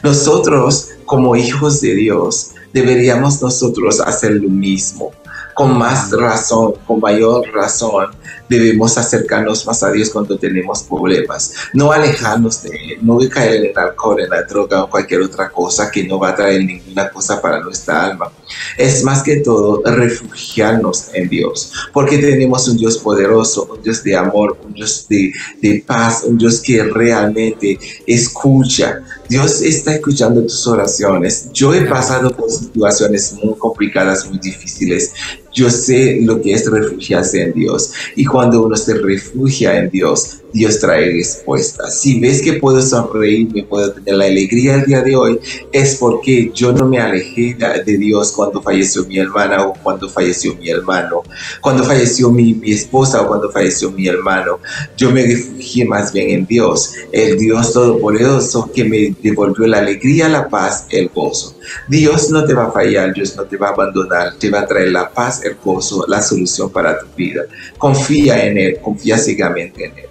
Nosotros, 0.03 0.89
como 1.05 1.37
hijos 1.37 1.79
de 1.79 1.95
Dios, 1.95 2.51
deberíamos 2.73 3.41
nosotros 3.41 4.01
hacer 4.01 4.31
lo 4.31 4.49
mismo. 4.49 5.11
Con 5.57 5.75
más 5.75 6.11
razón, 6.11 6.75
con 6.85 6.99
mayor 6.99 7.51
razón, 7.51 8.11
debemos 8.47 8.95
acercarnos 8.95 9.65
más 9.65 9.81
a 9.81 9.91
Dios 9.91 10.11
cuando 10.11 10.37
tenemos 10.37 10.83
problemas. 10.83 11.53
No 11.73 11.91
alejarnos 11.91 12.61
de 12.61 12.69
Él, 12.69 12.99
no 13.01 13.17
caer 13.27 13.55
en 13.55 13.71
el 13.71 13.77
alcohol, 13.77 14.21
en 14.21 14.29
la 14.29 14.43
droga 14.43 14.83
o 14.83 14.89
cualquier 14.89 15.21
otra 15.21 15.49
cosa 15.49 15.89
que 15.89 16.03
no 16.03 16.19
va 16.19 16.29
a 16.29 16.35
traer 16.35 16.63
ninguna 16.63 17.09
cosa 17.09 17.41
para 17.41 17.59
nuestra 17.59 18.05
alma. 18.05 18.31
Es 18.77 19.03
más 19.03 19.23
que 19.23 19.37
todo 19.37 19.81
refugiarnos 19.83 21.07
en 21.13 21.27
Dios, 21.27 21.73
porque 21.91 22.19
tenemos 22.19 22.67
un 22.67 22.77
Dios 22.77 22.99
poderoso, 22.99 23.67
un 23.75 23.81
Dios 23.81 24.03
de 24.03 24.15
amor, 24.15 24.57
un 24.63 24.73
Dios 24.73 25.07
de, 25.09 25.31
de 25.59 25.83
paz, 25.85 26.23
un 26.23 26.37
Dios 26.37 26.61
que 26.61 26.83
realmente 26.83 27.79
escucha. 28.05 29.01
Dios 29.27 29.61
está 29.61 29.95
escuchando 29.95 30.41
tus 30.43 30.65
oraciones. 30.67 31.49
Yo 31.51 31.73
he 31.73 31.81
pasado 31.81 32.31
por 32.31 32.49
situaciones 32.49 33.33
muy 33.43 33.55
complicadas, 33.55 34.29
muy 34.29 34.39
difíciles. 34.39 35.11
Yo 35.57 35.71
sé 35.71 36.19
lo 36.21 36.39
que 36.39 36.53
es 36.53 36.69
refugiarse 36.69 37.41
en 37.41 37.53
Dios. 37.53 37.91
Y 38.15 38.25
cuando 38.25 38.61
uno 38.61 38.75
se 38.75 38.93
refugia 38.93 39.79
en 39.79 39.89
Dios, 39.89 40.41
Dios 40.53 40.79
trae 40.79 41.11
respuestas. 41.11 41.99
Si 41.99 42.19
ves 42.19 42.41
que 42.41 42.53
puedo 42.53 42.81
sonreírme, 42.81 43.63
puedo 43.63 43.91
tener 43.91 44.15
la 44.15 44.25
alegría 44.25 44.75
el 44.75 44.85
día 44.85 45.01
de 45.01 45.15
hoy, 45.15 45.39
es 45.71 45.95
porque 45.95 46.51
yo 46.53 46.71
no 46.71 46.85
me 46.87 46.99
alejé 46.99 47.55
de 47.85 47.97
Dios 47.97 48.31
cuando 48.31 48.61
falleció 48.61 49.05
mi 49.05 49.17
hermana 49.17 49.67
o 49.67 49.73
cuando 49.73 50.09
falleció 50.09 50.55
mi 50.55 50.69
hermano, 50.69 51.23
cuando 51.61 51.83
falleció 51.83 52.31
mi, 52.31 52.53
mi 52.53 52.71
esposa 52.71 53.21
o 53.21 53.27
cuando 53.27 53.51
falleció 53.51 53.91
mi 53.91 54.07
hermano. 54.07 54.59
Yo 54.95 55.11
me 55.11 55.23
refugié 55.23 55.85
más 55.85 56.13
bien 56.13 56.29
en 56.29 56.45
Dios, 56.45 56.93
el 57.11 57.37
Dios 57.37 57.73
Todopoderoso 57.73 58.71
que 58.73 58.83
me 58.83 59.15
devolvió 59.21 59.67
la 59.67 59.79
alegría, 59.79 60.29
la 60.29 60.49
paz, 60.49 60.85
el 60.91 61.09
gozo. 61.09 61.55
Dios 61.87 62.29
no 62.29 62.45
te 62.45 62.53
va 62.53 62.67
a 62.67 62.71
fallar, 62.71 63.13
Dios 63.13 63.35
no 63.35 63.43
te 63.43 63.57
va 63.57 63.69
a 63.69 63.71
abandonar, 63.71 64.35
te 64.37 64.49
va 64.49 64.61
a 64.61 64.67
traer 64.67 64.89
la 64.89 65.09
paz, 65.09 65.43
el 65.47 65.55
gozo, 65.63 66.05
la 66.07 66.21
solución 66.21 66.71
para 66.71 66.99
tu 66.99 67.07
vida. 67.15 67.43
Confía 67.77 68.45
en 68.45 68.57
Él, 68.57 68.77
confía 68.81 69.17
ciegamente 69.17 69.85
en 69.85 69.97
Él. 69.97 70.05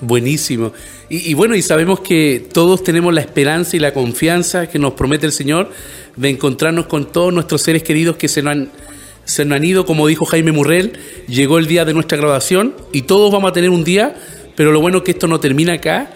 Buenísimo. 0.00 0.72
Y, 1.08 1.30
y 1.30 1.34
bueno, 1.34 1.54
y 1.54 1.62
sabemos 1.62 2.00
que 2.00 2.46
todos 2.52 2.82
tenemos 2.82 3.12
la 3.12 3.20
esperanza 3.20 3.76
y 3.76 3.80
la 3.80 3.92
confianza 3.92 4.68
que 4.68 4.78
nos 4.78 4.94
promete 4.94 5.26
el 5.26 5.32
Señor, 5.32 5.70
de 6.16 6.30
encontrarnos 6.30 6.86
con 6.86 7.10
todos 7.12 7.32
nuestros 7.32 7.62
seres 7.62 7.82
queridos 7.82 8.16
que 8.16 8.28
se 8.28 8.42
nos 8.42 8.52
han, 8.52 8.70
se 9.24 9.44
nos 9.44 9.56
han 9.56 9.64
ido, 9.64 9.86
como 9.86 10.06
dijo 10.06 10.24
Jaime 10.24 10.52
Murrell, 10.52 10.92
llegó 11.28 11.58
el 11.58 11.66
día 11.66 11.84
de 11.84 11.94
nuestra 11.94 12.18
graduación 12.18 12.74
y 12.92 13.02
todos 13.02 13.30
vamos 13.30 13.50
a 13.50 13.52
tener 13.52 13.70
un 13.70 13.84
día, 13.84 14.14
pero 14.56 14.72
lo 14.72 14.80
bueno 14.80 14.98
es 14.98 15.04
que 15.04 15.12
esto 15.12 15.26
no 15.26 15.40
termina 15.40 15.74
acá. 15.74 16.10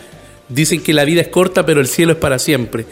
Dicen 0.49 0.83
que 0.83 0.93
la 0.93 1.05
vida 1.05 1.23
es 1.23 1.29
corta, 1.29 1.65
pero 1.65 1.81
el 1.81 1.87
cielo 1.87 2.13
es 2.13 2.19
para 2.19 2.39
siempre. 2.39 2.87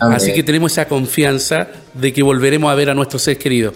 Amén. 0.00 0.16
Así 0.16 0.32
que 0.32 0.42
tenemos 0.42 0.72
esa 0.72 0.88
confianza 0.88 1.68
de 1.94 2.12
que 2.12 2.22
volveremos 2.22 2.70
a 2.70 2.74
ver 2.74 2.90
a 2.90 2.94
nuestros 2.94 3.22
seres 3.22 3.38
queridos. 3.38 3.74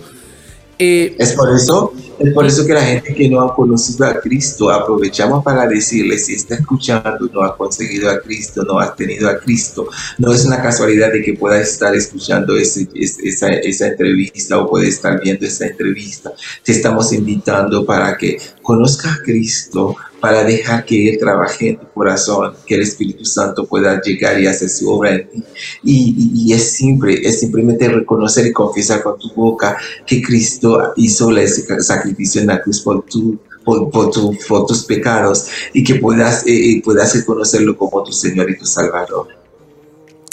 Eh, 0.83 1.15
Es 1.19 1.35
por 1.35 1.55
eso, 1.55 1.93
es 2.19 2.33
por 2.33 2.47
eso 2.47 2.67
que 2.67 2.73
la 2.73 2.81
gente 2.83 3.13
que 3.15 3.29
no 3.29 3.43
ha 3.43 3.55
conocido 3.55 4.07
a 4.07 4.19
Cristo, 4.19 4.71
aprovechamos 4.71 5.45
para 5.45 5.67
decirle, 5.67 6.17
si 6.17 6.35
está 6.37 6.55
escuchando, 6.55 7.29
no 7.35 7.43
ha 7.43 7.55
conseguido 7.55 8.09
a 8.11 8.19
Cristo, 8.19 8.63
no 8.63 8.79
has 8.79 8.97
tenido 8.97 9.29
a 9.29 9.39
Cristo, 9.39 9.87
no 10.17 10.33
es 10.33 10.47
una 10.47 10.63
casualidad 10.63 11.13
de 11.13 11.21
que 11.23 11.35
pueda 11.35 11.61
estar 11.61 11.95
escuchando 11.95 12.57
ese- 12.57 12.89
es- 12.95 13.19
esa, 13.23 13.49
esa 13.51 13.89
entrevista 13.89 14.57
o 14.59 14.71
puede 14.71 14.89
estar 14.89 15.21
viendo 15.23 15.45
esa 15.45 15.67
entrevista. 15.67 16.33
Te 16.65 16.73
estamos 16.73 17.13
invitando 17.13 17.85
para 17.85 18.17
que 18.17 18.39
conozca 18.63 19.13
a 19.13 19.19
Cristo, 19.23 19.95
para 20.21 20.45
dejar 20.45 20.85
que 20.85 21.11
Él 21.11 21.19
trabaje 21.19 21.71
en 21.71 21.79
tu 21.79 21.89
corazón, 21.93 22.55
que 22.67 22.75
el 22.75 22.83
Espíritu 22.83 23.25
Santo 23.25 23.67
pueda 23.67 24.01
llegar 24.03 24.41
y 24.41 24.47
hacer 24.47 24.69
su 24.69 24.91
obra 24.91 25.15
en 25.15 25.29
ti. 25.31 25.43
Y, 25.83 26.53
es 26.53 26.73
simple, 26.73 27.21
es 27.23 27.41
simplemente 27.41 27.89
reconocer 27.89 28.47
y 28.47 28.53
confesar 28.53 29.03
con 29.03 29.19
tu 29.19 29.33
boca 29.35 29.77
que 30.07 30.21
Cristo 30.21 30.93
hizo 30.97 31.31
el 31.31 31.49
sacrificio 31.49 32.41
en 32.41 32.49
la 32.49 32.61
cruz 32.61 32.81
por 32.81 33.05
tu 33.07 33.39
por, 33.65 33.91
por 33.91 34.67
tus 34.67 34.85
pecados 34.85 35.47
y 35.73 35.85
que 35.85 35.97
puedas, 35.97 36.47
eh, 36.47 36.53
eh, 36.53 36.83
puedas 36.83 37.15
reconocerlo 37.15 37.77
como 37.77 38.03
tu 38.03 38.13
Señor 38.13 38.51
y 38.51 38.59
tu 38.59 38.65
Salvador. 38.65 39.29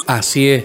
Así 0.05 0.47
es. 0.47 0.63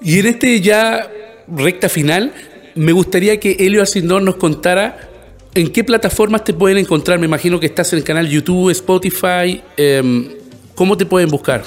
Y 0.00 0.18
en 0.18 0.26
este 0.26 0.60
ya 0.60 1.10
recta 1.48 1.88
final, 1.88 2.34
me 2.74 2.92
gustaría 2.92 3.38
que 3.38 3.52
Elio 3.60 3.82
Asindor 3.82 4.22
nos 4.22 4.36
contara 4.36 5.08
en 5.54 5.70
qué 5.70 5.84
plataformas 5.84 6.44
te 6.44 6.52
pueden 6.52 6.78
encontrar. 6.78 7.18
Me 7.18 7.26
imagino 7.26 7.60
que 7.60 7.66
estás 7.66 7.92
en 7.92 8.00
el 8.00 8.04
canal 8.04 8.28
YouTube, 8.28 8.70
Spotify. 8.70 9.62
em, 9.76 10.28
¿Cómo 10.74 10.96
te 10.96 11.06
pueden 11.06 11.30
buscar? 11.30 11.62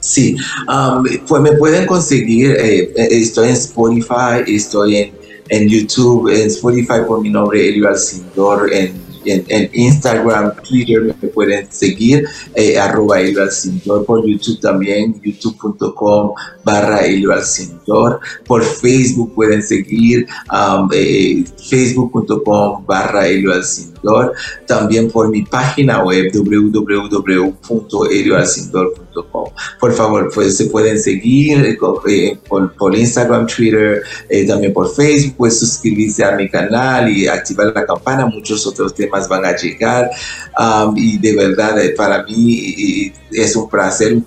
Sí, 0.00 0.36
um, 0.68 1.04
pues 1.26 1.42
me 1.42 1.52
pueden 1.52 1.86
conseguir, 1.86 2.50
eh, 2.52 2.92
eh, 2.96 3.08
estoy 3.10 3.48
en 3.48 3.54
Spotify, 3.54 4.42
estoy 4.46 4.96
en, 4.96 5.12
en 5.48 5.68
YouTube, 5.68 6.28
en 6.28 6.46
Spotify 6.48 7.00
por 7.06 7.20
mi 7.20 7.30
nombre, 7.30 7.68
Elio 7.68 7.88
Alcindor, 7.88 8.72
en, 8.72 9.07
en, 9.30 9.70
Instagram, 9.72 10.52
Twitter 10.68 11.02
me 11.02 11.28
pueden 11.28 11.70
seguir, 11.70 12.26
eh, 12.54 12.78
arroba 12.78 13.20
Elio 13.20 13.42
Alcindor, 13.42 14.04
por 14.04 14.26
YouTube 14.26 14.60
también, 14.60 15.20
youtube.com 15.22 16.32
barra 16.64 17.04
Elio 17.04 17.32
Alcindor, 17.32 18.20
por 18.46 18.62
Facebook 18.64 19.34
pueden 19.34 19.62
seguir, 19.62 20.26
eh, 20.92 21.44
facebook.com 21.70 22.84
barra 22.86 23.26
También 24.66 25.10
por 25.10 25.30
mi 25.30 25.42
página 25.42 26.04
web 26.04 26.30
www.elioalcindor.com. 26.32 29.08
Por 29.80 29.92
favor, 29.92 30.30
pues 30.34 30.56
se 30.56 30.66
pueden 30.66 31.00
seguir 31.00 31.64
eh, 31.64 31.78
eh, 32.08 32.38
por, 32.48 32.96
Instagram, 32.96 33.46
Twitter, 33.46 34.02
eh, 34.28 34.46
también 34.46 34.72
por 34.72 34.94
Facebook, 34.94 35.34
pues 35.36 35.58
suscribirse 35.58 36.24
a 36.24 36.32
mi 36.32 36.48
canal 36.48 37.10
y 37.10 37.26
activar 37.26 37.72
la 37.74 37.84
campana. 37.84 38.26
Muchos 38.26 38.66
otros 38.66 38.94
temas 38.94 39.28
van 39.28 39.44
a 39.44 39.56
llegar. 39.56 40.10
Y 40.96 41.18
de 41.18 41.36
verdad, 41.36 41.76
para 41.96 42.24
mí 42.24 43.12
es 43.32 43.56
un 43.56 43.68
placer, 43.68 44.14
un 44.14 44.24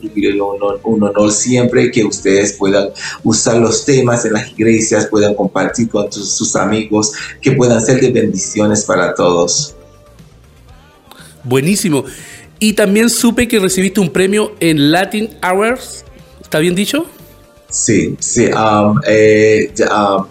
un 0.84 1.04
honor, 1.04 1.32
siempre 1.32 1.92
que 1.92 2.04
ustedes 2.04 2.54
puedan 2.54 2.90
usar 3.24 3.58
los 3.58 3.86
temas 3.86 4.26
en 4.26 4.34
las 4.34 4.52
iglesias, 4.52 5.08
puedan 5.08 5.36
compartir 5.36 5.90
con 5.90 6.12
sus 6.12 6.56
amigos, 6.56 7.14
que 7.42 7.52
puedan 7.52 7.82
ser 7.82 8.00
de 8.00 8.12
bendiciones 8.12 8.84
para 8.84 9.14
todos. 9.14 9.71
Buenísimo. 11.44 12.06
Y 12.60 12.74
también 12.74 13.10
supe 13.10 13.48
que 13.48 13.60
recibiste 13.60 14.00
un 14.00 14.10
premio 14.10 14.56
en 14.60 14.92
Latin 14.92 15.30
Hours. 15.42 16.06
¿Está 16.42 16.60
bien 16.60 16.76
dicho? 16.76 17.06
Sí, 17.70 18.16
sí. 18.20 18.48
um, 18.48 19.00
eh, 19.08 19.74
um, 19.90 20.26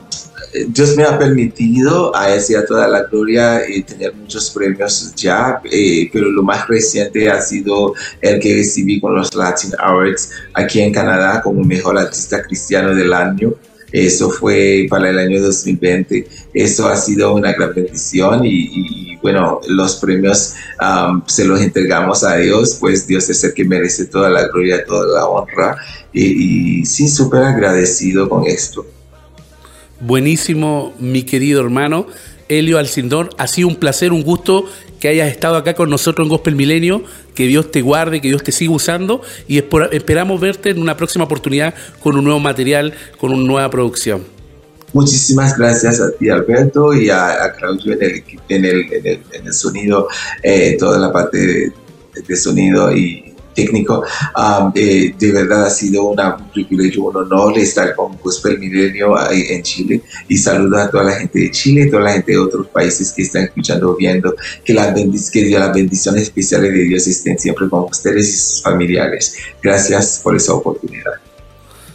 Dios 0.69 0.97
me 0.97 1.05
ha 1.05 1.19
permitido, 1.19 2.15
a 2.15 2.39
sea 2.41 2.65
toda 2.65 2.89
la 2.89 3.05
gloria, 3.05 3.65
eh, 3.65 3.83
tener 3.83 4.15
muchos 4.15 4.51
premios 4.51 5.15
ya, 5.15 5.61
eh, 5.71 6.11
pero 6.13 6.29
lo 6.29 6.43
más 6.43 6.67
reciente 6.67 7.31
ha 7.31 7.41
sido 7.41 7.95
el 8.21 8.41
que 8.41 8.55
recibí 8.55 9.01
con 9.01 9.15
los 9.15 9.35
Latin 9.35 9.71
Awards 9.79 10.31
aquí 10.55 10.81
en 10.81 10.93
Canadá 10.93 11.41
como 11.41 11.63
mejor 11.63 11.99
artista 11.99 12.43
cristiano 12.43 12.95
del 12.95 13.13
año. 13.13 13.55
Eso 13.93 14.31
fue 14.31 14.87
para 14.89 15.11
el 15.11 15.19
año 15.19 15.41
2020. 15.41 16.27
Eso 16.55 16.89
ha 16.89 16.97
sido 16.97 17.35
una 17.35 17.53
gran 17.53 17.75
bendición 17.75 18.45
y, 18.45 18.71
y, 18.73 19.10
bueno, 19.23 19.61
los 19.69 19.97
premios 19.97 20.55
um, 20.81 21.23
se 21.27 21.45
los 21.45 21.61
entregamos 21.61 22.25
a 22.25 22.37
Dios, 22.37 22.77
pues 22.81 23.07
Dios 23.07 23.29
es 23.29 23.45
el 23.45 23.55
que 23.55 23.65
merece 23.65 24.07
toda 24.07 24.31
la 24.31 24.47
gloria, 24.49 24.85
toda 24.85 25.07
la 25.07 25.27
honra 25.27 25.77
y, 26.13 26.81
y 26.81 26.87
sí, 26.87 27.09
súper 27.09 27.43
agradecido 27.43 28.29
con 28.29 28.47
esto. 28.47 28.87
Buenísimo, 30.01 30.95
mi 30.99 31.25
querido 31.25 31.61
hermano 31.61 32.07
Elio 32.51 32.79
Alcindor. 32.79 33.31
Ha 33.39 33.47
sido 33.47 33.69
un 33.69 33.77
placer, 33.77 34.13
un 34.13 34.23
gusto 34.23 34.67
que 34.99 35.09
hayas 35.09 35.31
estado 35.31 35.57
acá 35.57 35.75
con 35.75 35.89
nosotros 35.89 36.27
en 36.27 36.31
Gospel 36.31 36.57
Milenio. 36.57 37.03
Que 37.35 37.47
Dios 37.47 37.71
te 37.71 37.81
guarde, 37.81 38.21
que 38.21 38.29
Dios 38.29 38.43
te 38.43 38.53
siga 38.53 38.73
usando 38.73 39.23
y 39.49 39.59
esperamos 39.59 40.41
verte 40.41 40.71
en 40.71 40.81
una 40.81 40.97
próxima 40.97 41.25
oportunidad 41.25 41.75
con 42.03 42.17
un 42.17 42.25
nuevo 42.25 42.41
material, 42.41 42.93
con 43.19 43.33
una 43.33 43.45
nueva 43.45 43.71
producción. 43.71 44.25
Muchísimas 44.93 45.57
gracias 45.57 46.01
a 46.01 46.11
ti, 46.11 46.29
Alberto, 46.29 46.93
y 46.93 47.11
a, 47.11 47.53
Claudio 47.57 47.93
en 47.95 48.03
el, 48.65 48.93
en 48.93 49.07
el, 49.07 49.21
en 49.33 49.53
sonido, 49.53 50.09
eh, 50.43 50.77
toda 50.79 50.99
la 50.99 51.13
parte 51.13 51.39
de, 51.39 51.73
de 52.27 52.37
sonido 52.37 52.91
y 52.95 53.31
técnico. 53.55 54.05
Um, 54.37 54.73
eh, 54.75 55.15
de 55.19 55.33
verdad 55.33 55.67
ha 55.67 55.71
sido 55.71 56.05
una- 56.05 56.37
un 56.37 56.51
privilegio, 56.51 57.05
un 57.05 57.17
honor 57.17 57.59
estar 57.59 57.95
con 57.95 58.17
Gospel 58.19 58.59
Milenio 58.59 59.15
en 59.31 59.63
Chile. 59.63 60.03
Y 60.29 60.37
saludo 60.39 60.79
a 60.79 60.91
toda 60.91 61.05
la 61.05 61.13
gente 61.13 61.39
de 61.39 61.51
Chile 61.51 61.83
y 61.87 61.91
toda 61.91 62.03
la 62.05 62.13
gente 62.13 62.33
de 62.33 62.39
otros 62.39 62.67
países 62.69 63.13
que 63.13 63.23
están 63.23 63.45
escuchando, 63.45 63.97
viendo. 63.97 64.35
Que, 64.65 64.73
las 64.73 64.95
que 65.31 65.51
las 65.51 65.75
bendiciones 65.75 66.23
especiales 66.23 66.73
de 66.73 66.83
Dios 66.85 67.07
estén 67.07 67.39
siempre 67.39 67.69
con 67.69 67.85
ustedes 67.85 68.29
y 68.29 68.33
sus 68.33 68.63
familiares. 68.63 69.37
Gracias 69.63 70.21
por 70.23 70.37
esa 70.37 70.55
oportunidad. 70.55 71.13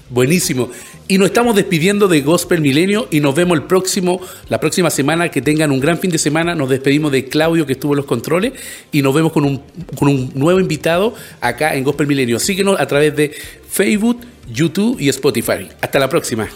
Buenísimo. 0.09 0.69
Y 1.07 1.19
nos 1.19 1.27
estamos 1.27 1.55
despidiendo 1.55 2.07
de 2.07 2.21
Gospel 2.21 2.61
Milenio 2.61 3.07
y 3.11 3.19
nos 3.19 3.35
vemos 3.35 3.55
el 3.55 3.65
próximo, 3.65 4.19
la 4.49 4.59
próxima 4.59 4.89
semana. 4.89 5.29
Que 5.29 5.39
tengan 5.39 5.71
un 5.71 5.79
gran 5.79 5.99
fin 5.99 6.09
de 6.09 6.17
semana. 6.17 6.55
Nos 6.55 6.67
despedimos 6.67 7.11
de 7.11 7.25
Claudio 7.25 7.67
que 7.67 7.73
estuvo 7.73 7.93
en 7.93 7.97
los 7.97 8.05
controles 8.07 8.53
y 8.91 9.03
nos 9.03 9.13
vemos 9.13 9.31
con 9.31 9.45
un, 9.45 9.61
con 9.95 10.07
un 10.07 10.31
nuevo 10.33 10.59
invitado 10.59 11.13
acá 11.41 11.75
en 11.75 11.83
Gospel 11.83 12.07
Milenio. 12.07 12.39
Síguenos 12.39 12.79
a 12.79 12.87
través 12.87 13.15
de 13.15 13.35
Facebook, 13.69 14.21
YouTube 14.51 14.99
y 14.99 15.09
Spotify. 15.09 15.69
Hasta 15.79 15.99
la 15.99 16.09
próxima. 16.09 16.49